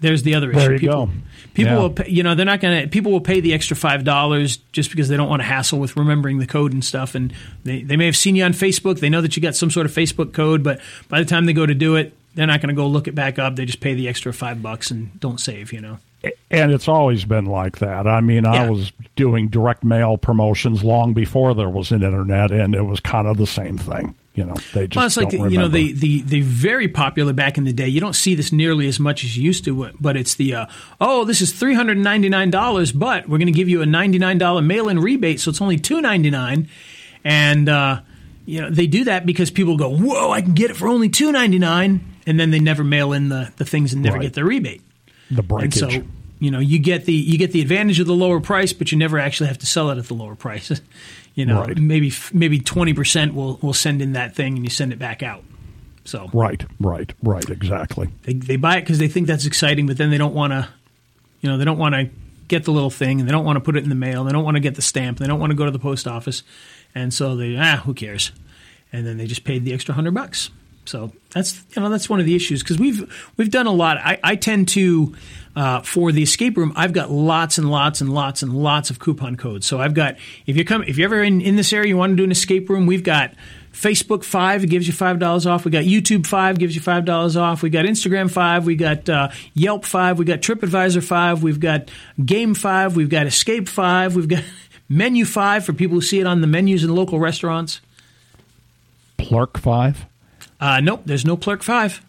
there's 0.00 0.22
the 0.22 0.34
other 0.34 0.50
issue. 0.50 0.58
There 0.60 0.72
you 0.72 0.78
people, 0.78 1.06
go. 1.06 1.12
People 1.52 1.72
Yeah. 1.74 1.78
will, 1.78 1.90
pay, 1.90 2.08
you 2.08 2.22
know, 2.22 2.34
they're 2.34 2.46
not 2.46 2.60
going 2.62 2.84
to. 2.84 2.88
People 2.88 3.12
will 3.12 3.20
pay 3.20 3.40
the 3.40 3.52
extra 3.52 3.76
five 3.76 4.02
dollars 4.02 4.56
just 4.72 4.88
because 4.88 5.10
they 5.10 5.16
don't 5.18 5.28
want 5.28 5.40
to 5.42 5.46
hassle 5.46 5.78
with 5.78 5.94
remembering 5.94 6.38
the 6.38 6.46
code 6.46 6.72
and 6.72 6.82
stuff. 6.82 7.14
And 7.14 7.30
they, 7.64 7.82
they 7.82 7.98
may 7.98 8.06
have 8.06 8.16
seen 8.16 8.34
you 8.34 8.44
on 8.44 8.54
Facebook. 8.54 9.00
They 9.00 9.10
know 9.10 9.20
that 9.20 9.36
you 9.36 9.42
got 9.42 9.56
some 9.56 9.70
sort 9.70 9.84
of 9.84 9.92
Facebook 9.92 10.32
code, 10.32 10.62
but 10.62 10.80
by 11.10 11.18
the 11.18 11.26
time 11.26 11.44
they 11.44 11.52
go 11.52 11.66
to 11.66 11.74
do 11.74 11.96
it, 11.96 12.14
they're 12.34 12.46
not 12.46 12.62
going 12.62 12.70
to 12.70 12.74
go 12.74 12.86
look 12.86 13.06
it 13.06 13.14
back 13.14 13.38
up. 13.38 13.56
They 13.56 13.66
just 13.66 13.80
pay 13.80 13.92
the 13.92 14.08
extra 14.08 14.32
five 14.32 14.62
bucks 14.62 14.90
and 14.90 15.20
don't 15.20 15.38
save. 15.38 15.70
You 15.74 15.82
know. 15.82 15.98
And 16.50 16.72
it's 16.72 16.88
always 16.88 17.26
been 17.26 17.44
like 17.44 17.80
that. 17.80 18.06
I 18.06 18.22
mean, 18.22 18.46
I 18.46 18.54
Yeah. 18.64 18.70
was 18.70 18.90
doing 19.16 19.48
direct 19.48 19.84
mail 19.84 20.16
promotions 20.16 20.82
long 20.82 21.12
before 21.12 21.54
there 21.54 21.68
was 21.68 21.90
an 21.92 22.02
internet, 22.02 22.50
and 22.52 22.74
it 22.74 22.86
was 22.86 23.00
kind 23.00 23.26
of 23.26 23.36
the 23.36 23.46
same 23.46 23.76
thing. 23.76 24.14
You 24.34 24.44
know, 24.44 24.54
they 24.72 24.88
just 24.88 24.96
Well, 24.96 25.06
it's 25.06 25.16
like 25.16 25.32
you 25.32 25.58
know 25.58 25.68
the, 25.68 25.92
the 25.92 26.22
the 26.22 26.40
very 26.40 26.88
popular 26.88 27.32
back 27.32 27.56
in 27.56 27.62
the 27.62 27.72
day. 27.72 27.86
You 27.86 28.00
don't 28.00 28.14
see 28.16 28.34
this 28.34 28.50
nearly 28.52 28.88
as 28.88 28.98
much 28.98 29.22
as 29.22 29.36
you 29.36 29.44
used 29.44 29.64
to, 29.66 29.90
but 30.00 30.16
it's 30.16 30.34
the 30.34 30.54
uh, 30.56 30.66
oh, 31.00 31.24
this 31.24 31.40
is 31.40 31.52
three 31.52 31.74
hundred 31.74 31.98
ninety 31.98 32.28
nine 32.28 32.50
dollars, 32.50 32.90
but 32.90 33.28
we're 33.28 33.38
going 33.38 33.46
to 33.46 33.52
give 33.52 33.68
you 33.68 33.80
a 33.80 33.86
ninety 33.86 34.18
nine 34.18 34.38
dollar 34.38 34.60
mail 34.60 34.88
in 34.88 34.98
rebate, 34.98 35.38
so 35.38 35.50
it's 35.50 35.60
only 35.62 35.76
two 35.78 36.00
ninety 36.00 36.30
nine, 36.30 36.68
and 37.22 37.68
uh, 37.68 38.00
you 38.44 38.60
know 38.60 38.70
they 38.70 38.88
do 38.88 39.04
that 39.04 39.24
because 39.24 39.52
people 39.52 39.76
go, 39.76 39.88
whoa, 39.88 40.30
I 40.32 40.42
can 40.42 40.54
get 40.54 40.70
it 40.72 40.76
for 40.76 40.88
only 40.88 41.08
two 41.08 41.30
ninety 41.30 41.60
nine, 41.60 42.00
and 42.26 42.40
then 42.40 42.50
they 42.50 42.58
never 42.58 42.82
mail 42.82 43.12
in 43.12 43.28
the 43.28 43.52
the 43.56 43.64
things 43.64 43.92
and 43.92 44.02
never 44.02 44.16
Right. 44.16 44.22
get 44.24 44.32
their 44.34 44.44
rebate. 44.46 44.82
the 45.30 45.38
And 45.42 45.48
breakage. 45.48 45.74
so, 45.78 46.02
you 46.44 46.50
know, 46.50 46.58
you 46.60 46.78
get 46.78 47.04
the 47.06 47.12
you 47.12 47.38
get 47.38 47.52
the 47.52 47.60
advantage 47.62 47.98
of 48.00 48.06
the 48.06 48.14
lower 48.14 48.40
price, 48.40 48.72
but 48.72 48.92
you 48.92 48.98
never 48.98 49.18
actually 49.18 49.46
have 49.48 49.58
to 49.58 49.66
sell 49.66 49.90
it 49.90 49.98
at 49.98 50.06
the 50.06 50.14
lower 50.14 50.34
price. 50.34 50.70
you 51.34 51.46
know, 51.46 51.60
Right. 51.62 51.76
maybe 51.78 52.12
maybe 52.32 52.58
twenty 52.60 52.92
percent 52.94 53.34
will 53.34 53.58
will 53.62 53.72
send 53.74 54.02
in 54.02 54.12
that 54.12 54.34
thing, 54.34 54.56
and 54.56 54.64
you 54.64 54.70
send 54.70 54.92
it 54.92 54.98
back 54.98 55.22
out. 55.22 55.42
So 56.04 56.28
right, 56.34 56.62
right, 56.80 57.10
right, 57.22 57.48
exactly. 57.48 58.08
they 58.24 58.34
they 58.34 58.56
buy 58.56 58.76
it 58.76 58.80
because 58.82 58.98
they 58.98 59.08
think 59.08 59.26
that's 59.26 59.46
exciting, 59.46 59.86
but 59.86 59.96
then 59.96 60.10
they 60.10 60.18
don't 60.18 60.34
want 60.34 60.52
to, 60.52 60.68
you 61.40 61.48
know, 61.48 61.56
they 61.56 61.64
don't 61.64 61.78
want 61.78 61.94
to 61.94 62.10
get 62.46 62.64
the 62.64 62.72
little 62.72 62.90
thing, 62.90 63.20
and 63.20 63.28
they 63.28 63.32
don't 63.32 63.46
want 63.46 63.56
to 63.56 63.60
put 63.60 63.74
it 63.74 63.84
in 63.84 63.88
the 63.88 63.94
mail. 63.94 64.22
They 64.24 64.32
don't 64.32 64.44
want 64.44 64.56
to 64.56 64.60
get 64.60 64.74
the 64.74 64.82
stamp. 64.82 65.18
They 65.18 65.26
don't 65.26 65.40
want 65.40 65.50
to 65.50 65.56
go 65.56 65.64
to 65.64 65.70
the 65.70 65.78
post 65.78 66.06
office, 66.06 66.42
and 66.94 67.12
so 67.14 67.34
they 67.36 67.56
ah, 67.56 67.78
who 67.86 67.94
cares? 67.94 68.32
And 68.92 69.06
then 69.06 69.16
they 69.16 69.26
just 69.26 69.44
paid 69.44 69.64
the 69.64 69.72
extra 69.72 69.94
hundred 69.94 70.12
bucks. 70.14 70.50
So 70.86 71.12
that's 71.30 71.62
you 71.74 71.82
know 71.82 71.88
that's 71.88 72.08
one 72.08 72.20
of 72.20 72.26
the 72.26 72.34
issues 72.34 72.62
because 72.62 72.78
we've 72.78 73.32
we've 73.36 73.50
done 73.50 73.66
a 73.66 73.72
lot. 73.72 73.98
I, 73.98 74.18
I 74.22 74.36
tend 74.36 74.68
to 74.70 75.14
uh, 75.56 75.80
for 75.82 76.12
the 76.12 76.22
escape 76.22 76.56
room. 76.56 76.72
I've 76.76 76.92
got 76.92 77.10
lots 77.10 77.58
and 77.58 77.70
lots 77.70 78.00
and 78.00 78.12
lots 78.12 78.42
and 78.42 78.52
lots 78.52 78.90
of 78.90 78.98
coupon 78.98 79.36
codes. 79.36 79.66
So 79.66 79.80
I've 79.80 79.94
got 79.94 80.16
if 80.46 80.56
you 80.56 80.64
come 80.64 80.82
if 80.82 80.98
you're 80.98 81.06
ever 81.06 81.22
in, 81.22 81.40
in 81.40 81.56
this 81.56 81.72
area 81.72 81.88
you 81.88 81.96
want 81.96 82.12
to 82.12 82.16
do 82.16 82.24
an 82.24 82.30
escape 82.30 82.68
room, 82.68 82.86
we've 82.86 83.04
got 83.04 83.34
Facebook 83.72 84.24
five 84.24 84.64
it 84.64 84.68
gives 84.68 84.86
you 84.86 84.92
five 84.92 85.18
dollars 85.18 85.46
off. 85.46 85.64
We 85.64 85.70
got 85.70 85.84
YouTube 85.84 86.26
five 86.26 86.58
gives 86.58 86.74
you 86.74 86.80
five 86.80 87.04
dollars 87.04 87.36
off. 87.36 87.62
We 87.62 87.70
got 87.70 87.84
Instagram 87.84 88.30
five. 88.30 88.66
We 88.66 88.76
got 88.76 89.08
uh, 89.08 89.30
Yelp 89.54 89.84
five. 89.84 90.18
We 90.18 90.24
got 90.24 90.40
TripAdvisor 90.40 91.02
five. 91.04 91.42
We've 91.42 91.60
got 91.60 91.90
Game 92.24 92.54
five. 92.54 92.96
We've 92.96 93.10
got 93.10 93.26
Escape 93.26 93.68
five. 93.68 94.16
We've 94.16 94.28
got 94.28 94.44
Menu 94.88 95.24
five 95.24 95.64
for 95.64 95.72
people 95.72 95.94
who 95.96 96.02
see 96.02 96.20
it 96.20 96.26
on 96.26 96.40
the 96.40 96.46
menus 96.46 96.84
in 96.84 96.94
local 96.94 97.18
restaurants. 97.18 97.80
Plurk 99.16 99.58
five. 99.58 100.04
Uh, 100.64 100.80
nope, 100.80 101.02
there's 101.04 101.26
no 101.26 101.36
Plurk 101.36 101.62
five. 101.62 102.00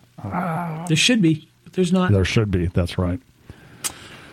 There 0.88 0.96
should 0.96 1.22
be, 1.22 1.50
but 1.66 1.74
there's 1.74 1.92
not. 1.92 2.12
There 2.14 2.24
should 2.24 2.52
be. 2.52 2.68
That's 2.68 2.98
right. 2.98 3.20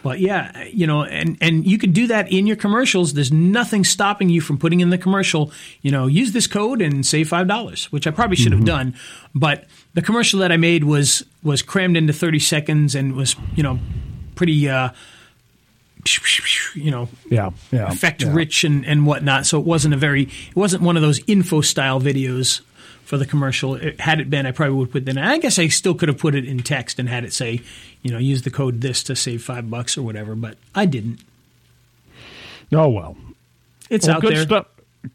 But 0.04 0.20
yeah, 0.20 0.64
you 0.64 0.87
know, 0.87 1.02
and 1.02 1.37
and 1.40 1.66
you 1.66 1.76
can 1.76 1.90
do 1.90 2.06
that 2.06 2.30
in 2.32 2.46
your 2.46 2.54
commercials. 2.56 3.14
There's 3.14 3.32
nothing 3.32 3.82
stopping 3.85 4.28
you 4.28 4.40
from 4.40 4.58
putting 4.58 4.78
in 4.80 4.90
the 4.90 4.98
commercial. 4.98 5.50
You 5.80 5.90
know, 5.90 6.06
use 6.06 6.30
this 6.32 6.46
code 6.46 6.80
and 6.80 7.04
save 7.04 7.28
five 7.28 7.48
dollars, 7.48 7.90
which 7.90 8.06
I 8.06 8.12
probably 8.12 8.37
should 8.37 8.52
have 8.52 8.64
done. 8.64 8.94
But 9.35 9.64
the 9.94 10.02
commercial 10.02 10.38
that 10.40 10.52
I 10.52 10.56
made 10.56 10.85
was 10.85 11.24
was 11.42 11.62
crammed 11.62 11.96
into 11.96 12.12
30 12.12 12.38
seconds 12.38 12.94
and 12.94 13.14
was 13.14 13.35
you 13.56 13.62
know 13.64 13.80
pretty 14.37 14.68
uh, 14.68 14.90
you 16.74 16.90
know 16.90 17.08
Yeah, 17.28 17.50
yeah. 17.70 17.90
effect 17.90 18.22
yeah. 18.22 18.32
rich 18.32 18.64
and, 18.64 18.85
and 18.85 19.06
whatnot. 19.06 19.46
So 19.46 19.58
it 19.61 19.66
wasn't 19.66 19.94
a 19.94 19.96
very 19.96 20.22
it 20.24 20.56
wasn't 20.56 20.82
one 20.82 20.96
of 20.96 21.02
those 21.02 21.20
info 21.28 21.61
style 21.61 22.00
videos 22.00 22.61
for 23.12 23.18
the 23.18 23.27
commercial. 23.27 23.75
It, 23.75 24.01
had 24.01 24.20
it 24.20 24.31
been, 24.31 24.46
I 24.46 24.53
probably 24.53 24.75
would 24.77 24.90
put 24.90 25.05
that. 25.05 25.11
in. 25.11 25.18
I 25.18 25.37
guess 25.37 25.59
I 25.59 25.68
still 25.68 25.94
could 25.94 26.09
have 26.09 26.16
put 26.16 26.35
it 26.35 26.46
in 26.46 26.61
text 26.61 26.98
and 26.98 27.11
had 27.11 27.25
it 27.25 27.35
say, 27.35 27.61
you 28.01 28.11
know, 28.11 28.16
use 28.16 28.40
the 28.40 28.48
code 28.51 28.81
this 28.81 29.03
to 29.03 29.14
save 29.14 29.44
five 29.44 29.68
bucks 29.68 29.98
or 29.98 30.03
whatever. 30.03 30.35
But 30.35 30.57
I 30.75 30.87
didn't. 30.87 31.20
Oh 32.72 32.88
well. 32.88 33.14
It's 33.90 34.07
Well, 34.07 34.16
out 34.16 34.22
good 34.22 34.35
there, 34.35 34.44
stuff. 34.44 34.66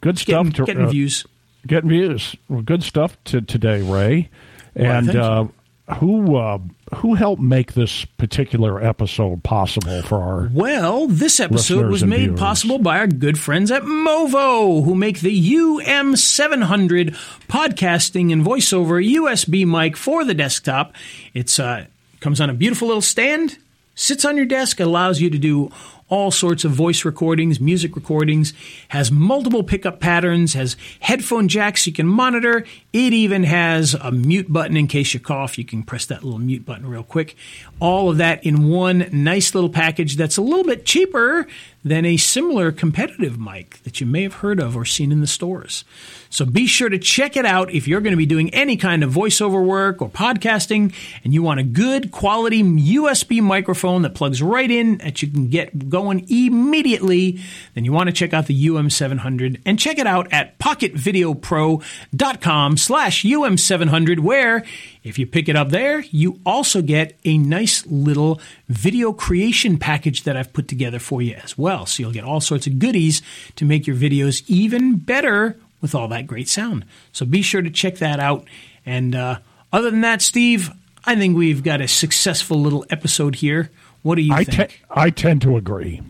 Good 0.02 0.20
stuff. 0.20 0.44
getting, 0.46 0.52
to, 0.52 0.66
getting 0.66 0.86
uh, 0.86 0.90
views. 0.90 1.26
Getting 1.66 1.90
views. 1.90 2.36
Well, 2.48 2.62
good 2.62 2.84
stuff 2.84 3.18
to 3.26 3.42
today, 3.42 3.82
Ray. 3.82 4.30
Well, 4.76 4.92
And 4.92 5.16
uh, 5.16 5.48
who 5.96 6.36
uh, 6.36 6.60
who 6.96 7.16
helped 7.16 7.42
make 7.42 7.74
this 7.74 8.06
particular 8.06 8.84
episode 8.84 9.44
possible 9.44 10.02
for 10.04 10.22
our? 10.22 10.50
Well, 10.54 11.08
this 11.08 11.40
episode 11.40 11.90
was 11.92 12.04
made 12.04 12.22
viewers. 12.22 12.40
possible 12.40 12.80
by 12.80 13.00
our 13.00 13.08
good 13.08 13.40
friends 13.40 13.72
at 13.72 13.84
Movo, 13.84 14.84
who 14.84 14.96
make 14.96 15.20
the 15.20 15.54
UM700 15.54 17.16
podcasting 17.48 18.32
and 18.32 18.46
voiceover 18.46 19.06
USB 19.06 19.68
mic 19.68 19.98
for 19.98 20.24
the 20.24 20.34
desktop. 20.34 20.94
It's 21.34 21.60
uh, 21.60 21.86
comes 22.20 22.40
on 22.40 22.50
a 22.50 22.54
beautiful 22.54 22.88
little 22.88 23.02
stand, 23.02 23.58
sits 23.96 24.26
on 24.26 24.38
your 24.38 24.46
desk, 24.46 24.80
allows 24.80 25.20
you 25.22 25.30
to 25.30 25.38
do 25.38 25.72
all 26.10 26.32
sorts 26.32 26.64
of 26.64 26.72
voice 26.72 27.04
recordings, 27.04 27.60
music 27.60 27.96
recordings, 27.96 28.54
has 28.90 29.12
multiple 29.12 29.64
pickup 29.64 30.00
patterns, 30.00 30.54
has 30.54 30.78
headphone 31.02 31.48
jacks 31.48 31.86
you 31.86 31.94
can 31.94 32.08
monitor. 32.08 32.66
It 32.94 33.14
even 33.14 33.44
has 33.44 33.94
a 33.94 34.12
mute 34.12 34.52
button 34.52 34.78
in 34.78 34.88
case 34.88 35.14
you 35.14 35.20
cough. 35.20 35.58
You 35.58 35.66
can 35.66 35.84
press 35.84 36.06
that 36.06 36.24
little 36.24 36.40
mute 36.40 36.66
button 36.66 36.88
real 36.88 37.04
quick. 37.04 37.36
All 37.80 38.10
of 38.10 38.18
that 38.18 38.46
in 38.46 38.70
one 38.70 39.10
nice 39.12 39.54
little 39.54 39.70
package 39.70 40.16
that's 40.16 40.38
a 40.38 40.42
little 40.42 40.64
bit 40.64 40.86
cheaper 40.86 41.46
than 41.84 42.06
a 42.06 42.18
similar 42.18 42.72
competitive 42.72 43.40
mic 43.40 43.82
that 43.84 44.00
you 44.02 44.08
may 44.08 44.24
have 44.24 44.36
heard 44.36 44.60
of 44.60 44.76
or 44.76 44.86
seen 44.86 45.12
in 45.12 45.22
the 45.22 45.28
stores. 45.28 45.84
So 46.30 46.46
be 46.46 46.68
sure 46.68 46.90
to 46.90 47.00
check 47.00 47.38
it 47.38 47.46
out 47.46 47.72
if 47.72 47.88
you're 47.88 48.02
going 48.02 48.12
to 48.12 48.18
be 48.18 48.26
doing 48.26 48.54
any 48.54 48.78
kind 48.78 49.04
of 49.04 49.14
voiceover 49.14 49.64
work 49.64 50.02
or 50.02 50.10
podcasting 50.10 50.94
and 51.24 51.34
you 51.34 51.42
want 51.42 51.60
a 51.60 51.64
good 51.64 52.12
quality 52.12 52.62
USB 52.64 53.42
microphone 53.42 54.02
that 54.02 54.16
plugs 54.16 54.42
right 54.42 54.70
in 54.70 54.98
that 54.98 55.22
you 55.22 55.30
can 55.30 55.48
get 55.50 55.78
going 55.98 56.26
immediately, 56.30 57.42
then 57.74 57.84
you 57.84 57.92
want 57.92 58.06
to 58.08 58.14
check 58.14 58.34
out 58.34 58.46
the 58.46 58.68
UM700 58.68 59.62
and 59.66 59.80
check 59.80 59.98
it 59.98 60.06
out 60.06 60.32
at 60.32 60.60
pocketvideopro.com 60.60 62.78
slash 62.78 63.24
UM700 63.24 64.20
where 64.20 64.64
if 65.04 65.18
you 65.18 65.26
pick 65.26 65.50
it 65.50 65.56
up 65.56 65.70
there, 65.70 66.02
you 66.12 66.40
also 66.46 66.84
get 66.84 67.18
a 67.26 67.40
nice 67.40 67.84
little 67.88 68.40
video 68.68 69.12
creation 69.12 69.80
package 69.80 70.22
that 70.24 70.38
I've 70.38 70.54
put 70.54 70.68
together 70.68 71.00
for 71.00 71.20
you 71.22 71.34
as 71.34 71.58
well. 71.58 71.88
So 71.88 72.04
you'll 72.04 72.12
get 72.12 72.24
all 72.24 72.42
sorts 72.42 72.68
of 72.68 72.78
goodies 72.78 73.24
to 73.56 73.66
make 73.66 73.88
your 73.88 73.96
videos 73.96 74.44
even 74.48 74.98
better 74.98 75.58
with 75.82 75.96
all 75.96 76.08
that 76.10 76.28
great 76.28 76.48
sound. 76.48 76.86
So 77.12 77.26
be 77.26 77.42
sure 77.42 77.64
to 77.64 77.72
check 77.72 77.96
that 77.98 78.20
out. 78.20 78.46
And 78.86 79.16
uh, 79.16 79.40
other 79.74 79.90
than 79.90 80.02
that, 80.02 80.22
Steve, 80.22 80.70
I 81.06 81.16
think 81.16 81.36
we've 81.38 81.64
got 81.64 81.82
a 81.82 81.88
successful 81.88 82.60
little 82.60 82.86
episode 82.90 83.36
here. 83.36 83.70
What 84.08 84.16
do 84.16 84.22
you 84.22 84.34
I 84.34 84.46
think? 84.46 84.70
te- 84.70 84.78
I 84.90 85.10
tend 85.10 85.42
to 85.42 85.58
agree. 85.58 86.02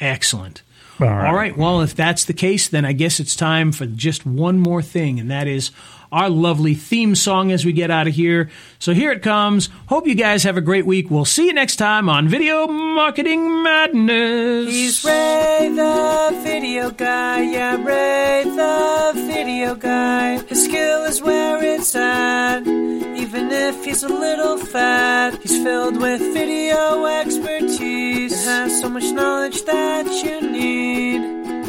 Excellent. 0.00 0.62
All 0.98 1.06
right. 1.06 1.28
All 1.28 1.34
right. 1.34 1.54
Well, 1.56 1.82
if 1.82 1.94
that's 1.94 2.24
the 2.24 2.32
case, 2.32 2.66
then 2.68 2.86
I 2.86 2.92
guess 2.92 3.20
it's 3.20 3.36
time 3.36 3.72
for 3.72 3.84
just 3.84 4.24
one 4.24 4.58
more 4.58 4.80
thing, 4.80 5.20
and 5.20 5.30
that 5.30 5.46
is 5.46 5.70
our 6.10 6.30
lovely 6.30 6.74
theme 6.74 7.14
song 7.14 7.52
as 7.52 7.64
we 7.66 7.72
get 7.72 7.90
out 7.90 8.06
of 8.06 8.14
here. 8.14 8.50
So 8.78 8.92
here 8.94 9.12
it 9.12 9.22
comes. 9.22 9.68
Hope 9.86 10.06
you 10.06 10.14
guys 10.14 10.44
have 10.44 10.56
a 10.56 10.60
great 10.62 10.86
week. 10.86 11.10
We'll 11.10 11.24
see 11.26 11.46
you 11.46 11.52
next 11.52 11.76
time 11.76 12.08
on 12.08 12.26
Video 12.28 12.66
Marketing 12.66 13.62
Madness. 13.62 14.68
He's 14.70 15.04
Ray 15.04 15.70
the 15.74 16.40
video 16.42 16.90
guy, 16.90 17.42
yeah, 17.42 17.76
Ray 17.82 18.44
the 18.44 19.12
video 19.26 19.74
guy. 19.74 20.42
His 20.44 20.64
skill 20.64 21.04
is 21.04 21.20
where 21.22 21.62
it's 21.62 21.94
at, 21.94 22.60
even 22.66 23.50
if 23.50 23.71
he's 23.92 24.02
a 24.04 24.08
little 24.08 24.56
fat. 24.56 25.38
He's 25.42 25.62
filled 25.62 26.00
with 26.00 26.20
video 26.32 27.04
expertise 27.04 28.32
and 28.32 28.70
has 28.70 28.80
so 28.80 28.88
much 28.88 29.08
knowledge 29.12 29.62
that 29.64 30.06
you 30.24 30.40
need. 30.40 31.20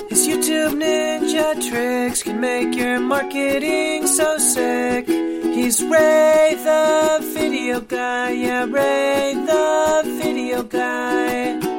His 0.10 0.26
YouTube 0.30 0.74
ninja 0.82 1.50
tricks 1.68 2.24
can 2.24 2.40
make 2.40 2.76
your 2.76 3.00
marketing 3.02 4.08
so 4.08 4.38
sick. 4.38 5.06
He's 5.58 5.84
Ray 5.84 6.56
the 6.64 7.20
video 7.36 7.82
guy, 7.82 8.32
yeah, 8.32 8.66
Ray 8.70 9.34
the 9.34 10.02
video 10.22 10.64
guy. 10.64 11.73